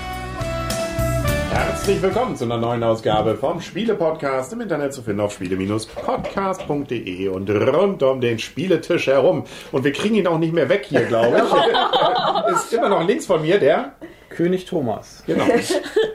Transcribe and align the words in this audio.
Herzlich 1.50 2.00
willkommen 2.00 2.36
zu 2.36 2.44
einer 2.44 2.58
neuen 2.58 2.84
Ausgabe 2.84 3.34
vom 3.34 3.60
Spiele-Podcast 3.60 4.52
im 4.52 4.60
Internet 4.60 4.94
zu 4.94 5.02
finden 5.02 5.22
auf 5.22 5.32
spiele-podcast.de 5.32 7.26
und 7.26 7.50
rund 7.50 8.04
um 8.04 8.20
den 8.20 8.38
Spieletisch 8.38 9.08
herum. 9.08 9.42
Und 9.72 9.82
wir 9.82 9.90
kriegen 9.90 10.14
ihn 10.14 10.28
auch 10.28 10.38
nicht 10.38 10.52
mehr 10.52 10.68
weg 10.68 10.86
hier, 10.88 11.06
glaube 11.06 11.38
ich. 11.38 11.42
Ist 12.54 12.72
immer 12.72 12.88
noch 12.88 13.04
links 13.04 13.26
von 13.26 13.42
mir 13.42 13.58
der 13.58 13.94
König 14.28 14.66
Thomas. 14.66 15.24
Genau. 15.26 15.46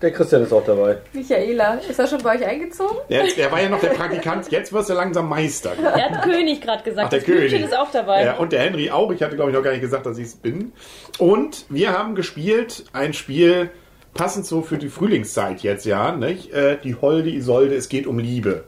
Der 0.00 0.12
Christian 0.12 0.42
ist 0.44 0.52
auch 0.52 0.64
dabei. 0.64 0.98
Michaela, 1.12 1.74
ist 1.74 1.98
er 1.98 2.06
schon 2.06 2.22
bei 2.22 2.36
euch 2.36 2.44
eingezogen? 2.46 2.98
Der, 3.08 3.26
der 3.26 3.50
war 3.50 3.60
ja 3.60 3.68
noch 3.68 3.80
der 3.80 3.88
Praktikant, 3.88 4.48
jetzt 4.50 4.72
wirst 4.72 4.90
du 4.90 4.94
langsam 4.94 5.28
Meister. 5.28 5.72
Er 5.76 6.10
hat 6.10 6.22
König 6.22 6.60
gerade 6.60 6.84
gesagt. 6.84 7.06
Ach, 7.06 7.10
der 7.10 7.18
das 7.18 7.26
Blümchen 7.26 7.50
König. 7.50 7.64
ist 7.66 7.76
auch 7.76 7.90
dabei. 7.90 8.24
Ja, 8.24 8.36
und 8.36 8.52
der 8.52 8.60
Henry 8.60 8.90
auch. 8.90 9.10
Ich 9.10 9.22
hatte, 9.22 9.34
glaube 9.34 9.50
ich, 9.50 9.56
noch 9.56 9.64
gar 9.64 9.72
nicht 9.72 9.80
gesagt, 9.80 10.06
dass 10.06 10.16
ich 10.18 10.26
es 10.26 10.36
bin. 10.36 10.72
Und 11.18 11.66
wir 11.68 11.98
haben 11.98 12.14
gespielt 12.14 12.84
ein 12.92 13.12
Spiel, 13.12 13.70
passend 14.14 14.46
so 14.46 14.62
für 14.62 14.78
die 14.78 14.88
Frühlingszeit 14.88 15.60
jetzt, 15.62 15.84
ja. 15.84 16.12
Nicht? 16.12 16.52
Äh, 16.52 16.78
die 16.82 16.94
Holde 16.94 17.30
Isolde, 17.30 17.74
es 17.74 17.88
geht 17.88 18.06
um 18.06 18.20
Liebe. 18.20 18.64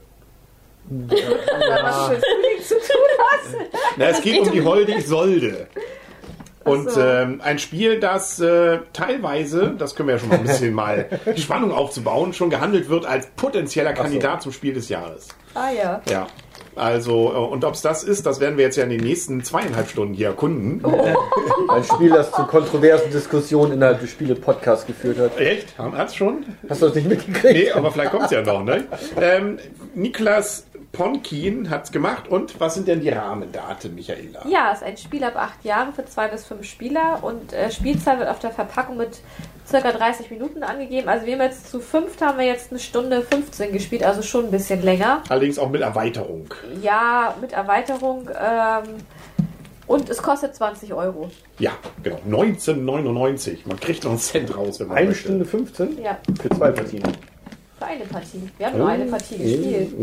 Was 0.89 2.09
mit 2.09 2.19
Frühling 2.19 2.61
zu 2.61 2.75
tun 2.75 3.07
hat? 3.19 3.69
Na, 3.95 4.05
es 4.09 4.21
geht, 4.21 4.33
geht 4.33 4.41
um 4.41 4.51
die 4.51 4.63
Holde 4.63 4.93
Isolde. 4.97 5.67
Und 6.63 6.91
so. 6.91 7.01
ähm, 7.01 7.41
ein 7.43 7.59
Spiel, 7.59 7.99
das 7.99 8.39
äh, 8.39 8.79
teilweise, 8.93 9.73
das 9.77 9.95
können 9.95 10.07
wir 10.09 10.15
ja 10.15 10.19
schon 10.19 10.29
mal 10.29 10.37
ein 10.37 10.43
bisschen 10.43 10.73
mal 10.73 11.07
die 11.35 11.41
Spannung 11.41 11.71
aufzubauen, 11.71 12.33
schon 12.33 12.49
gehandelt 12.49 12.89
wird 12.89 13.05
als 13.05 13.27
potenzieller 13.35 13.93
Kandidat 13.93 14.41
zum 14.43 14.51
Spiel 14.51 14.73
des 14.73 14.89
Jahres. 14.89 15.29
Ah 15.55 15.71
ja. 15.71 16.01
Ja. 16.09 16.27
Also, 16.75 17.31
äh, 17.33 17.37
und 17.37 17.65
ob 17.65 17.73
es 17.73 17.81
das 17.81 18.03
ist, 18.03 18.25
das 18.25 18.39
werden 18.39 18.57
wir 18.57 18.63
jetzt 18.65 18.77
ja 18.77 18.83
in 18.83 18.91
den 18.91 19.01
nächsten 19.01 19.43
zweieinhalb 19.43 19.89
Stunden 19.89 20.13
hier 20.13 20.27
erkunden. 20.27 20.83
Ein 21.67 21.83
Spiel, 21.83 22.09
das 22.09 22.31
zu 22.31 22.43
kontroversen 22.43 23.11
Diskussionen 23.11 23.73
innerhalb 23.73 23.99
des 23.99 24.11
Spiele-Podcasts 24.11 24.85
geführt 24.85 25.19
hat. 25.19 25.37
Echt? 25.39 25.77
Haben 25.77 25.97
hat's 25.97 26.15
schon? 26.15 26.45
Hast 26.69 26.81
du 26.81 26.85
das 26.87 26.95
nicht 26.95 27.07
mitgekriegt? 27.09 27.53
Nee, 27.53 27.71
aber 27.71 27.91
vielleicht 27.91 28.11
kommt's 28.11 28.31
ja 28.31 28.41
noch, 28.41 28.63
ne? 28.63 28.85
Ähm, 29.19 29.59
Niklas 29.93 30.65
Ponkin 30.91 31.69
hat's 31.69 31.91
gemacht. 31.91 32.27
Und 32.27 32.59
was 32.59 32.73
sind 32.73 32.87
denn 32.87 32.99
die 33.01 33.09
Rahmendaten, 33.09 33.95
Michaela? 33.95 34.45
Ja, 34.47 34.71
ist 34.71 34.83
ein 34.83 34.97
Spiel 34.97 35.23
ab 35.23 35.35
acht 35.35 35.63
Jahren 35.63 35.93
für 35.93 36.05
zwei 36.05 36.27
bis 36.27 36.45
fünf 36.45 36.65
Spieler 36.65 37.19
und 37.21 37.53
äh, 37.53 37.71
Spielzeit 37.71 38.19
wird 38.19 38.29
auf 38.29 38.39
der 38.39 38.51
Verpackung 38.51 38.97
mit 38.97 39.21
circa 39.67 39.91
30 39.91 40.29
Minuten 40.31 40.63
angegeben. 40.63 41.07
Also 41.07 41.25
wir 41.25 41.33
haben 41.33 41.41
jetzt 41.41 41.69
zu 41.71 41.79
fünft 41.79 42.21
haben 42.21 42.37
wir 42.37 42.45
jetzt 42.45 42.71
eine 42.71 42.79
Stunde 42.79 43.21
15 43.21 43.71
gespielt, 43.71 44.03
also 44.03 44.21
schon 44.21 44.45
ein 44.45 44.51
bisschen 44.51 44.81
länger. 44.81 45.23
Allerdings 45.29 45.57
auch 45.59 45.69
mit 45.69 45.81
Erweiterung. 45.81 46.53
Ja, 46.81 47.35
mit 47.39 47.53
Erweiterung. 47.53 48.29
Ähm, 48.29 48.83
und 49.87 50.09
es 50.09 50.21
kostet 50.21 50.55
20 50.55 50.93
Euro. 50.93 51.29
Ja, 51.59 51.71
genau. 52.03 52.17
1999. 52.25 53.65
Man 53.65 53.79
kriegt 53.79 54.03
noch 54.03 54.11
einen 54.11 54.19
Cent 54.19 54.55
raus, 54.55 54.79
wenn 54.79 54.87
man 54.87 54.97
Eine 54.97 55.07
möchte. 55.07 55.23
Stunde 55.23 55.45
15 55.45 56.01
Ja, 56.01 56.17
für 56.41 56.49
zwei 56.49 56.71
Partien. 56.71 57.03
Für 57.81 57.87
eine 57.87 58.05
Partie. 58.05 58.49
Wir 58.57 58.67
haben 58.67 58.77
nur 58.77 58.87
eine 58.89 59.05
Partie 59.05 59.37
gespielt. 59.37 59.93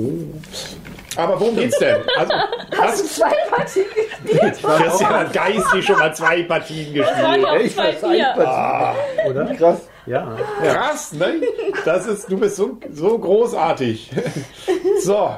Aber 1.16 1.40
worum 1.40 1.56
geht's 1.56 1.78
denn? 1.78 1.96
Also, 2.16 2.32
Hast 2.76 3.00
du 3.02 3.06
zwei 3.08 3.32
Partien 3.50 3.84
gespielt? 3.94 4.58
Christian 4.62 5.10
hat 5.12 5.32
geistig 5.32 5.84
schon 5.84 5.98
mal 5.98 6.14
zwei 6.14 6.42
Partien 6.42 6.94
Das 6.94 7.06
waren 7.22 7.40
gespielt. 7.40 7.46
auch 7.46 7.54
Echt? 7.56 8.00
zwei 8.00 8.08
Bier. 8.12 8.32
Partie. 8.36 9.28
Oder? 9.30 9.44
Krass. 9.54 9.80
Ja. 10.06 10.36
Krass, 10.62 11.12
ne? 11.12 11.34
Das 11.84 12.06
ist, 12.06 12.30
du 12.30 12.38
bist 12.38 12.56
so, 12.56 12.78
so 12.92 13.18
großartig. 13.18 14.10
So, 15.02 15.30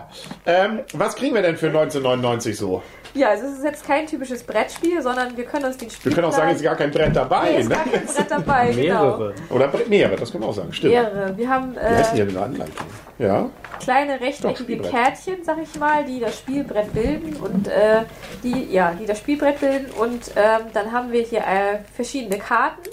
ähm, 0.46 0.80
was 0.94 1.16
kriegen 1.16 1.34
wir 1.34 1.42
denn 1.42 1.56
für 1.56 1.66
1999 1.66 2.56
so? 2.56 2.82
Ja, 3.14 3.30
also 3.30 3.46
es 3.46 3.58
ist 3.58 3.64
jetzt 3.64 3.86
kein 3.86 4.06
typisches 4.06 4.42
Brettspiel, 4.44 5.02
sondern 5.02 5.36
wir 5.36 5.44
können 5.44 5.64
uns 5.64 5.76
den 5.76 5.90
Spiel. 5.90 6.12
Wir 6.12 6.14
können 6.16 6.28
auch 6.28 6.32
sagen, 6.32 6.50
es 6.50 6.58
ist 6.58 6.62
gar 6.62 6.76
kein 6.76 6.90
Brett 6.92 7.14
dabei, 7.16 7.50
Nee, 7.52 7.58
ist 7.60 7.68
ne? 7.68 7.74
gar 7.74 7.84
kein 7.84 8.06
Brett 8.06 8.30
dabei, 8.30 8.66
genau. 8.72 8.76
Mehrere. 8.82 9.34
Oder 9.50 9.68
Brett- 9.68 9.88
mehrere, 9.88 10.16
das 10.16 10.30
können 10.30 10.44
wir 10.44 10.48
auch 10.48 10.54
sagen. 10.54 10.72
Stimmt. 10.72 10.92
Mehrere. 10.92 11.36
Wir 11.36 11.48
haben 11.48 11.74
Wie 11.74 11.78
heißt 11.80 12.12
denn 12.12 12.20
äh, 12.28 12.30
hier 12.30 12.38
eine 12.38 12.44
Anleitung? 12.46 12.86
Ja. 13.18 13.50
kleine 13.82 14.20
rechteckige. 14.20 14.78
Kärtchen, 14.82 15.42
sag 15.44 15.58
ich 15.62 15.78
mal, 15.78 16.04
die 16.04 16.20
das 16.20 16.38
Spielbrett 16.38 16.92
bilden 16.94 17.36
und 17.36 17.66
äh, 17.68 18.02
die, 18.44 18.72
ja, 18.72 18.92
die 18.98 19.06
das 19.06 19.18
Spielbrett 19.18 19.58
bilden. 19.60 19.90
Und 19.98 20.30
ähm, 20.36 20.66
dann 20.72 20.92
haben 20.92 21.10
wir 21.12 21.22
hier 21.22 21.40
äh, 21.40 21.78
verschiedene 21.94 22.38
Karten, 22.38 22.88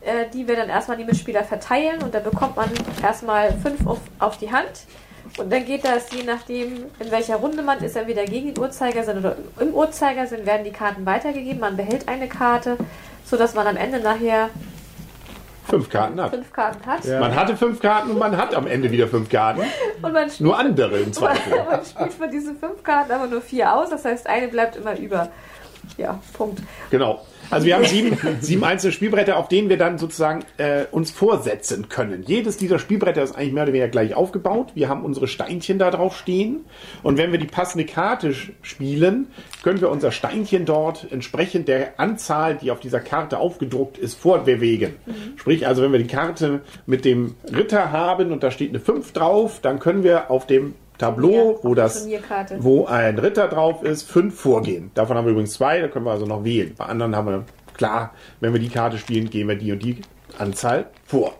äh, 0.00 0.30
die 0.32 0.48
wir 0.48 0.56
dann 0.56 0.68
erstmal 0.70 0.96
die 0.96 1.04
Mitspieler 1.04 1.44
verteilen 1.44 2.02
und 2.02 2.14
da 2.14 2.20
bekommt 2.20 2.56
man 2.56 2.70
erstmal 3.02 3.52
fünf 3.62 3.86
auf, 3.86 3.98
auf 4.18 4.38
die 4.38 4.50
Hand. 4.50 4.70
Und 5.38 5.50
dann 5.50 5.64
geht 5.64 5.84
das, 5.84 6.12
je 6.12 6.24
nachdem, 6.24 6.84
in 6.98 7.10
welcher 7.10 7.36
Runde 7.36 7.62
man 7.62 7.78
ist, 7.82 7.96
entweder 7.96 8.24
gegen 8.24 8.54
den 8.54 8.62
Uhrzeigersinn 8.62 9.18
oder 9.18 9.36
im 9.60 9.72
Uhrzeigersinn 9.72 10.44
werden 10.44 10.64
die 10.64 10.72
Karten 10.72 11.06
weitergegeben. 11.06 11.60
Man 11.60 11.76
behält 11.76 12.06
eine 12.06 12.28
Karte, 12.28 12.76
sodass 13.24 13.54
man 13.54 13.66
am 13.66 13.76
Ende 13.76 14.00
nachher 14.00 14.50
Fünf 15.64 15.88
Karten 15.88 16.20
hat. 16.20 16.30
fünf 16.30 16.52
Karten 16.52 16.84
hat. 16.84 17.04
Ja. 17.04 17.20
Man 17.20 17.34
hatte 17.34 17.56
fünf 17.56 17.80
Karten 17.80 18.10
und 18.10 18.18
man 18.18 18.36
hat 18.36 18.54
am 18.54 18.66
Ende 18.66 18.90
wieder 18.90 19.08
fünf 19.08 19.30
Karten. 19.30 19.62
Und 20.02 20.12
man 20.12 20.28
spielt 20.28 20.40
Nur 20.40 20.58
andere 20.58 20.98
im 20.98 21.04
Man, 21.04 21.12
Zweifel. 21.12 21.64
man 21.70 21.84
spielt 21.84 22.12
von 22.12 22.30
diesen 22.30 22.58
fünf 22.58 22.82
Karten 22.82 23.12
aber 23.12 23.26
nur 23.26 23.40
vier 23.40 23.72
aus, 23.72 23.88
das 23.88 24.04
heißt, 24.04 24.26
eine 24.26 24.48
bleibt 24.48 24.76
immer 24.76 24.98
über. 24.98 25.28
Ja, 25.96 26.18
Punkt. 26.34 26.60
Genau. 26.90 27.24
Also 27.50 27.66
wir 27.66 27.76
haben 27.76 27.84
sieben, 27.84 28.16
sieben 28.40 28.64
einzelne 28.64 28.92
Spielbretter, 28.92 29.36
auf 29.36 29.48
denen 29.48 29.68
wir 29.68 29.76
dann 29.76 29.98
sozusagen 29.98 30.44
äh, 30.56 30.84
uns 30.90 31.10
vorsetzen 31.10 31.88
können. 31.88 32.22
Jedes 32.26 32.56
dieser 32.56 32.78
Spielbretter 32.78 33.22
ist 33.22 33.36
eigentlich 33.36 33.52
mehr 33.52 33.64
oder 33.64 33.72
weniger 33.72 33.88
gleich 33.88 34.14
aufgebaut. 34.14 34.72
Wir 34.74 34.88
haben 34.88 35.04
unsere 35.04 35.28
Steinchen 35.28 35.78
da 35.78 35.90
drauf 35.90 36.16
stehen. 36.16 36.64
Und 37.02 37.18
wenn 37.18 37.32
wir 37.32 37.38
die 37.38 37.46
passende 37.46 37.84
Karte 37.84 38.34
spielen, 38.62 39.28
können 39.62 39.80
wir 39.80 39.90
unser 39.90 40.12
Steinchen 40.12 40.64
dort 40.64 41.06
entsprechend 41.10 41.68
der 41.68 42.00
Anzahl, 42.00 42.56
die 42.56 42.70
auf 42.70 42.80
dieser 42.80 43.00
Karte 43.00 43.38
aufgedruckt 43.38 43.98
ist, 43.98 44.14
fortbewegen. 44.14 44.94
Sprich, 45.36 45.66
also 45.66 45.82
wenn 45.82 45.92
wir 45.92 45.98
die 45.98 46.06
Karte 46.06 46.60
mit 46.86 47.04
dem 47.04 47.34
Ritter 47.54 47.92
haben 47.92 48.32
und 48.32 48.42
da 48.42 48.50
steht 48.50 48.70
eine 48.70 48.80
5 48.80 49.12
drauf, 49.12 49.60
dann 49.60 49.78
können 49.78 50.02
wir 50.02 50.30
auf 50.30 50.46
dem 50.46 50.74
Tableau, 51.02 51.58
wo 51.62 51.74
das 51.74 52.06
wo 52.58 52.86
ein 52.86 53.18
Ritter 53.18 53.48
drauf 53.48 53.82
ist, 53.82 54.08
fünf 54.08 54.38
vorgehen. 54.38 54.92
Davon 54.94 55.16
haben 55.16 55.24
wir 55.24 55.32
übrigens 55.32 55.54
zwei, 55.54 55.80
da 55.80 55.88
können 55.88 56.06
wir 56.06 56.12
also 56.12 56.26
noch 56.26 56.44
wählen. 56.44 56.74
Bei 56.76 56.86
anderen 56.86 57.16
haben 57.16 57.26
wir, 57.26 57.44
klar, 57.74 58.12
wenn 58.40 58.52
wir 58.52 58.60
die 58.60 58.68
Karte 58.68 58.98
spielen, 58.98 59.28
gehen 59.28 59.48
wir 59.48 59.56
die 59.56 59.72
und 59.72 59.82
die 59.82 60.00
Anzahl 60.38 60.86
vor. 61.04 61.34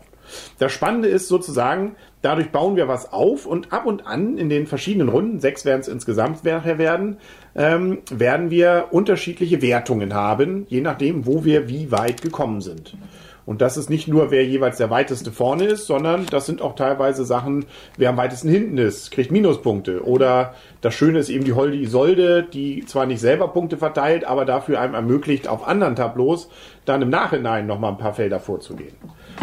Das 0.59 0.73
Spannende 0.73 1.09
ist 1.09 1.29
sozusagen, 1.29 1.95
dadurch 2.23 2.51
bauen 2.51 2.75
wir 2.75 2.89
was 2.89 3.13
auf 3.13 3.47
und 3.47 3.73
ab 3.73 3.87
und 3.87 4.07
an 4.07 4.37
in 4.37 4.49
den 4.49 4.67
verschiedenen 4.67 5.09
Runden, 5.09 5.39
sechs 5.41 5.65
werden 5.65 5.81
es 5.81 5.89
insgesamt 5.89 6.45
nachher 6.45 6.79
werden, 6.79 7.19
ähm, 7.55 7.99
werden 8.11 8.51
wir 8.51 8.89
unterschiedliche 8.91 9.63
Wertungen 9.63 10.15
haben, 10.15 10.67
je 10.69 10.81
nachdem, 10.81 11.27
wo 11.27 11.45
wir 11.45 11.69
wie 11.69 11.93
weit 11.93 12.23
gekommen 12.23 12.61
sind. 12.61 12.97
Und 13.45 13.61
das 13.61 13.77
ist 13.77 13.91
nicht 13.91 14.09
nur, 14.09 14.31
wer 14.31 14.45
jeweils 14.47 14.77
der 14.77 14.91
weiteste 14.91 15.33
vorne 15.33 15.65
ist, 15.65 15.87
sondern 15.87 16.27
das 16.27 16.47
sind 16.47 16.63
auch 16.63 16.75
teilweise 16.75 17.25
Sachen, 17.25 17.67
wer 17.97 18.11
am 18.11 18.17
weitesten 18.17 18.49
hinten 18.49 18.79
ist, 18.79 19.11
kriegt 19.11 19.33
Minuspunkte. 19.33 20.05
Oder 20.05 20.55
das 20.83 20.93
Schöne 20.95 21.19
ist 21.21 21.31
eben 21.31 21.45
die 21.45 21.55
Holde 21.55 21.77
Isolde, 21.77 22.43
die 22.43 22.85
zwar 22.85 23.07
nicht 23.07 23.21
selber 23.21 23.49
Punkte 23.49 23.77
verteilt, 23.79 24.25
aber 24.25 24.45
dafür 24.45 24.81
einem 24.81 24.95
ermöglicht, 24.95 25.49
auf 25.49 25.67
anderen 25.67 25.97
Tableaus 25.97 26.51
dann 26.85 27.01
im 27.01 27.09
Nachhinein 27.09 27.67
nochmal 27.67 27.93
ein 27.93 27.99
paar 27.99 28.15
Felder 28.15 28.41
vorzugehen. 28.41 28.95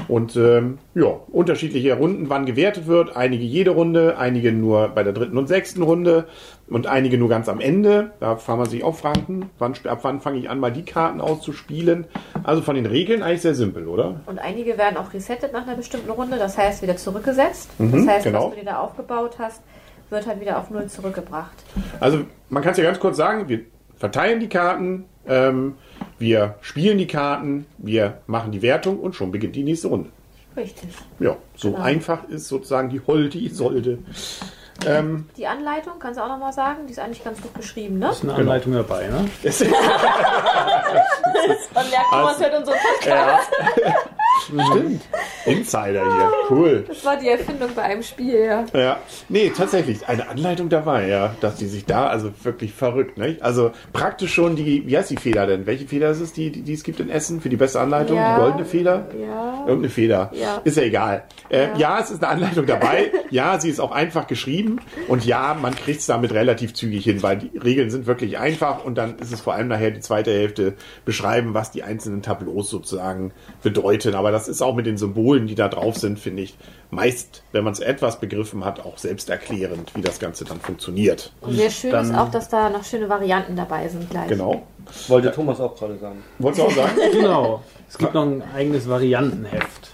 Und 0.07 0.35
ähm, 0.35 0.77
ja, 0.93 1.07
unterschiedliche 1.31 1.97
Runden, 1.97 2.29
wann 2.29 2.45
gewertet 2.45 2.85
wird. 2.87 3.15
Einige 3.15 3.43
jede 3.43 3.71
Runde, 3.71 4.17
einige 4.17 4.51
nur 4.51 4.89
bei 4.89 5.03
der 5.03 5.13
dritten 5.13 5.37
und 5.37 5.47
sechsten 5.47 5.81
Runde 5.81 6.25
und 6.69 6.87
einige 6.87 7.17
nur 7.17 7.29
ganz 7.29 7.47
am 7.49 7.59
Ende. 7.59 8.11
Da 8.19 8.35
kann 8.35 8.59
man 8.59 8.69
sich 8.69 8.83
auch 8.83 8.95
fragen, 8.95 9.49
wann, 9.57 9.71
sp- 9.79 9.89
ab 9.89 9.99
wann 10.03 10.19
fange 10.19 10.39
ich 10.39 10.49
an, 10.49 10.59
mal 10.59 10.71
die 10.71 10.83
Karten 10.83 11.21
auszuspielen. 11.21 12.05
Also 12.43 12.61
von 12.61 12.75
den 12.75 12.85
Regeln 12.85 13.23
eigentlich 13.23 13.41
sehr 13.41 13.55
simpel, 13.55 13.87
oder? 13.87 14.19
Und 14.25 14.39
einige 14.39 14.77
werden 14.77 14.97
auch 14.97 15.13
resettet 15.13 15.53
nach 15.53 15.65
einer 15.65 15.75
bestimmten 15.75 16.11
Runde, 16.11 16.37
das 16.37 16.57
heißt 16.57 16.81
wieder 16.81 16.97
zurückgesetzt. 16.97 17.69
Mhm, 17.79 17.91
das 17.93 18.07
heißt, 18.07 18.25
genau. 18.25 18.47
was 18.47 18.49
du 18.55 18.59
dir 18.59 18.65
da 18.65 18.79
aufgebaut 18.79 19.37
hast, 19.39 19.61
wird 20.09 20.25
halt 20.27 20.39
wieder 20.41 20.57
auf 20.57 20.69
Null 20.69 20.87
zurückgebracht. 20.87 21.51
Also 21.99 22.19
man 22.49 22.63
kann 22.63 22.71
es 22.73 22.77
ja 22.77 22.83
ganz 22.83 22.99
kurz 22.99 23.17
sagen, 23.17 23.47
wir 23.49 23.61
verteilen 23.97 24.39
die 24.39 24.49
Karten, 24.49 25.05
ähm, 25.27 25.75
wir 26.17 26.55
spielen 26.61 26.97
die 26.97 27.07
Karten, 27.07 27.65
wir 27.77 28.19
machen 28.27 28.51
die 28.51 28.61
Wertung 28.61 28.99
und 28.99 29.15
schon 29.15 29.31
beginnt 29.31 29.55
die 29.55 29.63
nächste 29.63 29.87
Runde. 29.89 30.09
Richtig. 30.57 30.89
Ja, 31.19 31.35
so 31.55 31.71
Genau. 31.71 31.83
einfach 31.83 32.27
ist 32.27 32.47
sozusagen 32.47 32.89
die 32.89 33.01
Holde 33.05 33.37
Isolde. 33.37 33.99
Ähm, 34.85 35.27
Die 35.37 35.45
Anleitung, 35.45 35.93
kannst 35.99 36.17
du 36.19 36.23
auch 36.23 36.29
nochmal 36.29 36.53
sagen, 36.53 36.87
die 36.87 36.93
ist 36.93 36.99
eigentlich 36.99 37.23
ganz 37.23 37.41
gut 37.41 37.53
geschrieben, 37.53 37.99
ne? 37.99 38.09
Ist 38.11 38.23
eine 38.23 38.33
Anleitung 38.33 38.71
dabei, 38.73 39.07
ne? 39.07 39.29
es- 39.43 39.59
Man 41.73 41.89
merkt, 41.89 42.09
Thomas 42.11 42.39
hört 42.39 42.57
unsere 42.57 42.77
Podcast. 42.77 43.51
ja. 43.83 43.95
Stimmt. 44.71 45.01
Insider 45.45 46.03
hier. 46.03 46.31
Cool. 46.49 46.85
Das 46.87 47.05
war 47.05 47.17
die 47.17 47.29
Erfindung 47.29 47.69
bei 47.75 47.83
einem 47.83 48.03
Spiel, 48.03 48.45
ja. 48.45 48.65
Ja, 48.73 48.97
nee, 49.29 49.51
tatsächlich, 49.55 50.07
eine 50.07 50.27
Anleitung 50.27 50.69
dabei, 50.69 51.07
ja, 51.07 51.35
dass 51.41 51.55
die 51.55 51.67
sich 51.67 51.85
da, 51.85 52.07
also 52.07 52.31
wirklich 52.43 52.73
verrückt, 52.73 53.17
nicht? 53.17 53.41
Also 53.41 53.71
praktisch 53.93 54.33
schon 54.33 54.55
die, 54.55 54.87
wie 54.87 54.97
heißt 54.97 55.09
die 55.09 55.17
Feder 55.17 55.47
denn? 55.47 55.65
Welche 55.65 55.87
Feder 55.87 56.09
ist 56.09 56.19
es, 56.19 56.33
die, 56.33 56.51
die, 56.51 56.61
die 56.61 56.73
es 56.73 56.83
gibt 56.83 56.99
in 56.99 57.09
Essen 57.09 57.41
für 57.41 57.49
die 57.49 57.57
beste 57.57 57.79
Anleitung? 57.79 58.17
Ja. 58.17 58.35
Die 58.35 58.41
goldene 58.41 58.65
Feder? 58.65 59.07
Ja. 59.19 59.59
Irgendeine 59.61 59.89
Feder. 59.89 60.31
Ja. 60.33 60.61
Ist 60.63 60.77
ja 60.77 60.83
egal. 60.83 61.23
Äh, 61.49 61.69
ja. 61.69 61.77
Ja. 61.77 61.99
es 61.99 62.11
ist 62.11 62.23
eine 62.23 62.33
Anleitung 62.33 62.65
dabei. 62.65 63.11
ja, 63.29 63.59
sie 63.59 63.69
ist 63.69 63.79
auch 63.79 63.91
einfach 63.91 64.27
geschrieben. 64.27 64.79
Und 65.07 65.25
ja, 65.25 65.55
man 65.59 65.75
kriegt 65.75 65.99
es 65.99 66.05
damit 66.05 66.33
relativ 66.33 66.73
zügig 66.73 67.03
hin, 67.03 67.21
weil 67.23 67.37
die 67.37 67.57
Regeln 67.57 67.89
sind 67.89 68.05
wirklich 68.07 68.37
einfach. 68.37 68.83
Und 68.83 68.97
dann 68.97 69.17
ist 69.19 69.31
es 69.31 69.41
vor 69.41 69.53
allem 69.53 69.67
nachher 69.67 69.91
die 69.91 69.99
zweite 69.99 70.31
Hälfte 70.31 70.75
beschreiben, 71.05 71.53
was 71.53 71.71
die 71.71 71.83
einzelnen 71.83 72.21
Tableaus 72.21 72.69
sozusagen 72.69 73.31
bedeuten. 73.63 74.15
Aber 74.15 74.31
das 74.31 74.47
ist 74.47 74.61
auch 74.61 74.75
mit 74.75 74.85
den 74.85 74.97
Symbolen, 74.97 75.28
die 75.37 75.55
da 75.55 75.67
drauf 75.67 75.97
sind, 75.97 76.19
finde 76.19 76.43
ich, 76.43 76.57
meist, 76.91 77.43
wenn 77.51 77.63
man 77.63 77.73
es 77.73 77.79
etwas 77.79 78.19
begriffen 78.19 78.65
hat, 78.65 78.79
auch 78.85 78.97
selbsterklärend, 78.97 79.95
wie 79.95 80.01
das 80.01 80.19
Ganze 80.19 80.45
dann 80.45 80.59
funktioniert. 80.59 81.31
Und 81.41 81.53
sehr 81.53 81.69
schön 81.69 81.91
Dann- 81.91 82.09
ist 82.11 82.17
auch, 82.17 82.31
dass 82.31 82.49
da 82.49 82.69
noch 82.69 82.83
schöne 82.83 83.07
Varianten 83.09 83.55
dabei 83.55 83.87
sind 83.87 84.09
gleich. 84.09 84.27
Genau. 84.27 84.63
Wollte 85.07 85.31
Thomas 85.31 85.59
auch 85.59 85.75
gerade 85.77 85.97
sagen. 85.97 86.23
Wolltest 86.39 86.63
du 86.63 86.67
auch 86.67 86.71
sagen? 86.75 86.91
Genau. 87.11 87.61
Es 87.87 87.97
gibt 87.97 88.13
noch 88.13 88.23
ein 88.23 88.43
eigenes 88.55 88.87
Variantenheft. 88.87 89.91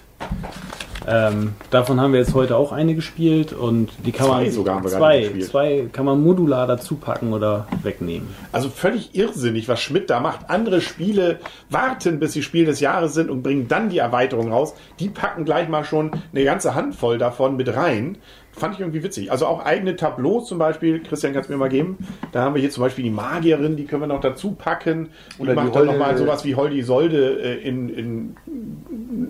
Ähm, 1.06 1.54
davon 1.70 2.00
haben 2.00 2.12
wir 2.12 2.20
jetzt 2.20 2.34
heute 2.34 2.56
auch 2.56 2.72
eine 2.72 2.94
gespielt 2.94 3.52
und 3.52 3.90
die 4.04 4.12
kann 4.12 4.26
Zwei 4.26 4.42
man 4.44 4.50
sogar 4.50 4.76
haben 4.76 4.84
wir 4.84 4.90
zwei, 4.90 5.32
zwei 5.40 5.88
kann 5.92 6.04
man 6.04 6.20
modular 6.22 6.66
dazu 6.66 6.96
packen 6.96 7.32
oder 7.32 7.68
wegnehmen. 7.82 8.28
Also 8.50 8.68
völlig 8.68 9.14
irrsinnig, 9.14 9.68
was 9.68 9.80
Schmidt 9.80 10.10
da 10.10 10.18
macht. 10.18 10.50
Andere 10.50 10.80
Spiele 10.80 11.38
warten, 11.70 12.18
bis 12.18 12.32
sie 12.32 12.42
Spiel 12.42 12.64
des 12.64 12.80
Jahres 12.80 13.14
sind 13.14 13.30
und 13.30 13.42
bringen 13.42 13.68
dann 13.68 13.88
die 13.88 13.98
Erweiterung 13.98 14.52
raus. 14.52 14.74
Die 14.98 15.08
packen 15.08 15.44
gleich 15.44 15.68
mal 15.68 15.84
schon 15.84 16.10
eine 16.32 16.44
ganze 16.44 16.74
Handvoll 16.74 17.18
davon 17.18 17.56
mit 17.56 17.74
rein. 17.74 18.18
Fand 18.56 18.74
ich 18.74 18.80
irgendwie 18.80 19.02
witzig. 19.02 19.30
Also 19.30 19.46
auch 19.46 19.64
eigene 19.64 19.96
Tableaus 19.96 20.46
zum 20.48 20.58
Beispiel. 20.58 21.02
Christian, 21.02 21.34
kannst 21.34 21.48
du 21.50 21.52
mir 21.52 21.58
mal 21.58 21.68
geben? 21.68 21.98
Da 22.32 22.42
haben 22.42 22.54
wir 22.54 22.60
hier 22.60 22.70
zum 22.70 22.82
Beispiel 22.82 23.04
die 23.04 23.10
Magierin, 23.10 23.76
die 23.76 23.84
können 23.84 24.02
wir 24.02 24.06
noch 24.06 24.20
dazu 24.20 24.52
packen. 24.52 25.10
Die 25.36 25.42
Oder 25.42 25.50
die 25.52 25.56
macht 25.56 25.68
dann 25.68 25.74
Holde- 25.74 25.92
nochmal 25.92 26.16
sowas 26.16 26.44
wie 26.44 26.54
Holdi 26.54 26.82
Solde 26.82 27.38
äh, 27.40 27.56
in, 27.68 27.88
in 27.90 28.36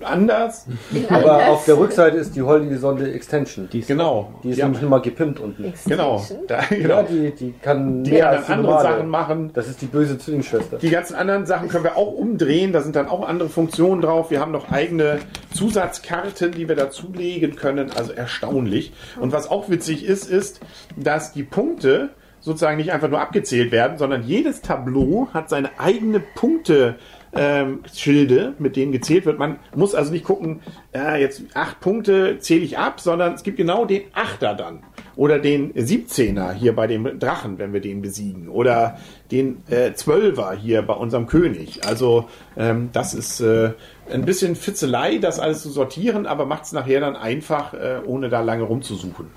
anders. 0.04 0.66
Aber 1.08 1.48
auf 1.48 1.64
der 1.64 1.78
Rückseite 1.78 2.16
ist 2.18 2.36
die 2.36 2.42
Holdige 2.42 2.78
Sonde 2.78 3.12
Extension. 3.12 3.68
Die 3.72 3.80
ist 3.80 3.88
Genau. 3.88 4.32
Die 4.42 4.50
ist 4.50 4.58
ja, 4.58 4.66
nämlich 4.66 4.82
nochmal 4.82 5.00
gepimpt 5.00 5.40
unten. 5.40 5.72
genau. 5.86 6.16
Extension. 6.20 6.46
Da, 6.46 6.60
Ja, 6.70 6.76
genau. 6.76 7.02
die, 7.02 7.30
die 7.32 7.54
kann 7.62 8.04
Die 8.04 8.12
mehr 8.12 8.30
als 8.30 8.46
dann 8.46 8.46
die 8.46 8.52
andere 8.68 8.72
normale. 8.74 8.96
Sachen 8.96 9.08
machen. 9.08 9.50
Das 9.54 9.68
ist 9.68 9.82
die 9.82 9.86
böse 9.86 10.18
Zwillingsschwester. 10.18 10.76
Die 10.78 10.90
ganzen 10.90 11.14
anderen 11.16 11.46
Sachen 11.46 11.68
können 11.68 11.84
wir 11.84 11.96
auch 11.96 12.12
umdrehen. 12.12 12.72
Da 12.72 12.80
sind 12.80 12.94
dann 12.96 13.08
auch 13.08 13.26
andere 13.26 13.48
Funktionen 13.48 14.00
drauf. 14.02 14.30
Wir 14.30 14.40
haben 14.40 14.52
noch 14.52 14.70
eigene 14.70 15.18
Zusatzkarten, 15.52 16.52
die 16.52 16.68
wir 16.68 16.76
dazulegen 16.76 17.56
können. 17.56 17.90
Also 17.90 18.12
erstaunlich. 18.12 18.92
Und 19.20 19.32
was 19.32 19.48
auch 19.48 19.68
witzig 19.68 20.04
ist, 20.04 20.30
ist, 20.30 20.60
dass 20.96 21.32
die 21.32 21.42
Punkte 21.42 22.10
sozusagen 22.40 22.76
nicht 22.76 22.92
einfach 22.92 23.08
nur 23.08 23.20
abgezählt 23.20 23.72
werden, 23.72 23.98
sondern 23.98 24.22
jedes 24.22 24.62
Tableau 24.62 25.28
hat 25.32 25.48
seine 25.48 25.78
eigene 25.78 26.20
Punkte. 26.20 26.96
Ähm, 27.38 27.80
Schilde, 27.92 28.54
mit 28.58 28.76
denen 28.76 28.92
gezählt 28.92 29.26
wird. 29.26 29.38
Man 29.38 29.58
muss 29.74 29.94
also 29.94 30.10
nicht 30.10 30.24
gucken, 30.24 30.60
ja, 30.94 31.16
jetzt 31.16 31.42
acht 31.52 31.80
Punkte 31.80 32.38
zähle 32.38 32.64
ich 32.64 32.78
ab, 32.78 32.98
sondern 32.98 33.34
es 33.34 33.42
gibt 33.42 33.58
genau 33.58 33.84
den 33.84 34.04
Achter 34.14 34.54
dann. 34.54 34.84
Oder 35.16 35.38
den 35.38 35.72
17er 35.72 36.52
hier 36.52 36.76
bei 36.76 36.86
dem 36.86 37.18
Drachen, 37.18 37.58
wenn 37.58 37.72
wir 37.72 37.80
den 37.80 38.02
besiegen. 38.02 38.48
Oder 38.48 38.98
den 39.30 39.62
äh, 39.68 39.90
12er 39.90 40.54
hier 40.54 40.82
bei 40.82 40.92
unserem 40.92 41.26
König. 41.26 41.86
Also 41.86 42.28
ähm, 42.56 42.90
das 42.92 43.14
ist 43.14 43.40
äh, 43.40 43.72
ein 44.12 44.26
bisschen 44.26 44.56
Fitzelei, 44.56 45.16
das 45.16 45.40
alles 45.40 45.62
zu 45.62 45.70
sortieren, 45.70 46.26
aber 46.26 46.44
macht 46.44 46.64
es 46.64 46.72
nachher 46.72 47.00
dann 47.00 47.16
einfach, 47.16 47.72
äh, 47.72 48.00
ohne 48.04 48.28
da 48.28 48.42
lange 48.42 48.64
rumzusuchen. 48.64 49.28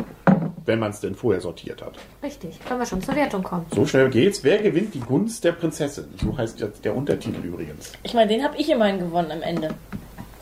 Wenn 0.66 0.80
man 0.80 0.92
es 0.92 1.00
denn 1.00 1.16
vorher 1.16 1.42
sortiert 1.42 1.82
hat. 1.82 1.94
Richtig, 2.22 2.60
können 2.68 2.80
wir 2.80 2.86
schon 2.86 3.02
zur 3.02 3.16
Wertung 3.16 3.42
kommen. 3.42 3.66
So 3.74 3.86
schnell 3.86 4.10
geht's. 4.10 4.44
Wer 4.44 4.60
gewinnt 4.60 4.94
die 4.94 5.00
Gunst 5.00 5.44
der 5.44 5.54
Prinzessin? 5.54 6.06
So 6.22 6.38
heißt 6.38 6.60
jetzt 6.60 6.86
der 6.86 6.96
Untertitel 6.96 7.44
übrigens. 7.44 7.94
Ich 8.04 8.14
meine, 8.14 8.32
den 8.32 8.44
habe 8.44 8.56
ich 8.58 8.70
immerhin 8.70 9.00
gewonnen 9.00 9.32
am 9.32 9.42
Ende. 9.42 9.70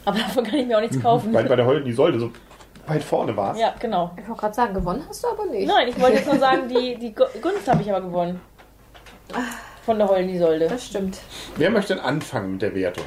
Aber 0.03 0.17
davon 0.27 0.43
kann 0.43 0.59
ich 0.59 0.65
mir 0.65 0.77
auch 0.77 0.81
nichts 0.81 0.99
kaufen. 0.99 1.33
Weil 1.33 1.45
bei 1.45 1.55
der 1.55 1.65
Holden 1.65 1.85
die 1.85 1.93
Säule 1.93 2.19
so 2.19 2.31
weit 2.87 3.03
vorne 3.03 3.35
war. 3.37 3.55
Ja, 3.57 3.73
genau. 3.79 4.11
Ich 4.17 4.27
wollte 4.27 4.41
gerade 4.41 4.53
sagen, 4.55 4.73
gewonnen 4.73 5.03
hast 5.07 5.23
du 5.23 5.27
aber 5.29 5.45
nicht. 5.45 5.67
Nein, 5.67 5.87
ich 5.89 5.99
wollte 5.99 6.17
jetzt 6.17 6.27
nur 6.27 6.37
sagen, 6.39 6.67
die, 6.69 6.95
die 6.97 7.13
Gu- 7.13 7.25
Gunst 7.41 7.67
habe 7.67 7.81
ich 7.81 7.89
aber 7.91 8.01
gewonnen. 8.05 8.41
Von 9.85 9.97
der 9.97 10.07
Holden 10.07 10.27
die 10.27 10.37
Solde. 10.37 10.67
Das 10.67 10.85
stimmt. 10.85 11.17
Wer 11.55 11.69
möchte 11.69 11.95
denn 11.95 12.03
anfangen 12.03 12.53
mit 12.53 12.61
der 12.61 12.73
Wertung? 12.75 13.05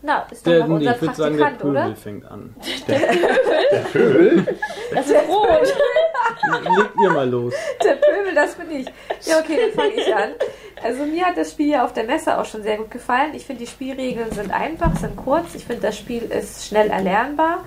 Na, 0.00 0.24
ist 0.30 0.46
doch 0.46 0.52
Der, 0.52 0.60
noch 0.60 0.68
nee, 0.68 0.74
unser 0.74 0.94
ich 0.94 1.00
würde 1.02 1.14
sagen, 1.16 1.36
der 1.38 1.44
Pöbel 1.46 1.70
oder? 1.70 1.96
fängt 1.96 2.24
an. 2.30 2.54
Das 4.94 5.06
ist 5.06 5.28
rot. 5.28 5.74
Legt 6.76 6.90
ihr 7.02 7.10
mal 7.10 7.28
los. 7.28 7.54
Der 7.84 7.94
Pöbel, 7.94 8.34
das 8.34 8.54
bin 8.54 8.70
ich. 8.70 8.86
Ja, 9.26 9.38
okay, 9.40 9.58
dann 9.60 9.72
fange 9.72 9.94
ich 10.00 10.14
an. 10.14 10.30
Also 10.82 11.04
mir 11.04 11.26
hat 11.26 11.36
das 11.36 11.50
Spiel 11.52 11.68
ja 11.70 11.84
auf 11.84 11.92
der 11.92 12.04
Messe 12.04 12.38
auch 12.38 12.44
schon 12.44 12.62
sehr 12.62 12.76
gut 12.76 12.90
gefallen. 12.90 13.34
Ich 13.34 13.44
finde, 13.44 13.64
die 13.64 13.70
Spielregeln 13.70 14.30
sind 14.30 14.52
einfach, 14.52 14.94
sind 14.96 15.16
kurz. 15.16 15.54
Ich 15.54 15.64
finde, 15.64 15.82
das 15.82 15.98
Spiel 15.98 16.22
ist 16.24 16.66
schnell 16.66 16.88
erlernbar. 16.90 17.64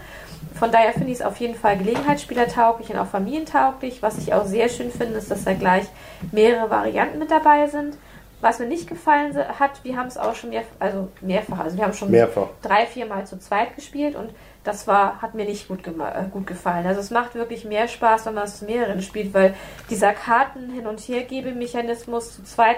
Von 0.58 0.72
daher 0.72 0.94
finde 0.94 1.08
ich 1.08 1.20
es 1.20 1.22
auf 1.22 1.38
jeden 1.38 1.56
Fall 1.56 1.78
gelegenheitsspielertauglich 1.78 2.90
und 2.90 2.98
auch 2.98 3.08
familientauglich. 3.08 4.02
Was 4.02 4.18
ich 4.18 4.34
auch 4.34 4.46
sehr 4.46 4.70
schön 4.70 4.92
finde, 4.92 5.16
ist, 5.16 5.32
dass 5.32 5.44
da 5.44 5.54
gleich 5.54 5.86
mehrere 6.32 6.70
Varianten 6.70 7.20
mit 7.20 7.32
dabei 7.32 7.68
sind. 7.68 7.98
Was 8.42 8.58
mir 8.58 8.66
nicht 8.66 8.88
gefallen 8.88 9.36
hat, 9.60 9.84
wir 9.84 9.98
haben 9.98 10.08
es 10.08 10.18
auch 10.18 10.34
schon 10.34 10.50
mehr, 10.50 10.64
also 10.80 11.10
mehrfach, 11.22 11.60
also 11.60 11.78
wir 11.78 11.84
haben 11.84 11.94
schon 11.94 12.10
Mehrfach. 12.10 12.48
drei, 12.64 12.88
vier 12.88 13.06
Mal 13.06 13.28
zu 13.28 13.40
zweit 13.40 13.76
gespielt 13.76 14.16
und 14.16 14.32
das 14.64 14.88
war, 14.88 15.22
hat 15.22 15.36
mir 15.36 15.46
nicht 15.46 15.68
gut, 15.68 15.86
äh, 15.86 15.92
gut 16.32 16.48
gefallen. 16.48 16.88
Also 16.88 17.02
es 17.02 17.12
macht 17.12 17.36
wirklich 17.36 17.66
mehr 17.66 17.88
Spaß, 17.88 18.26
wenn 18.26 18.34
man 18.34 18.46
es 18.46 18.58
zu 18.58 18.66
mehreren 18.66 19.02
spielt, 19.02 19.34
weil 19.36 19.54
dieser 19.92 20.14
Karten 20.14 20.72
hin 20.72 20.88
und 20.88 21.00
her 21.00 21.24
Mechanismus 21.54 22.36
zu 22.36 22.44
zweit 22.44 22.78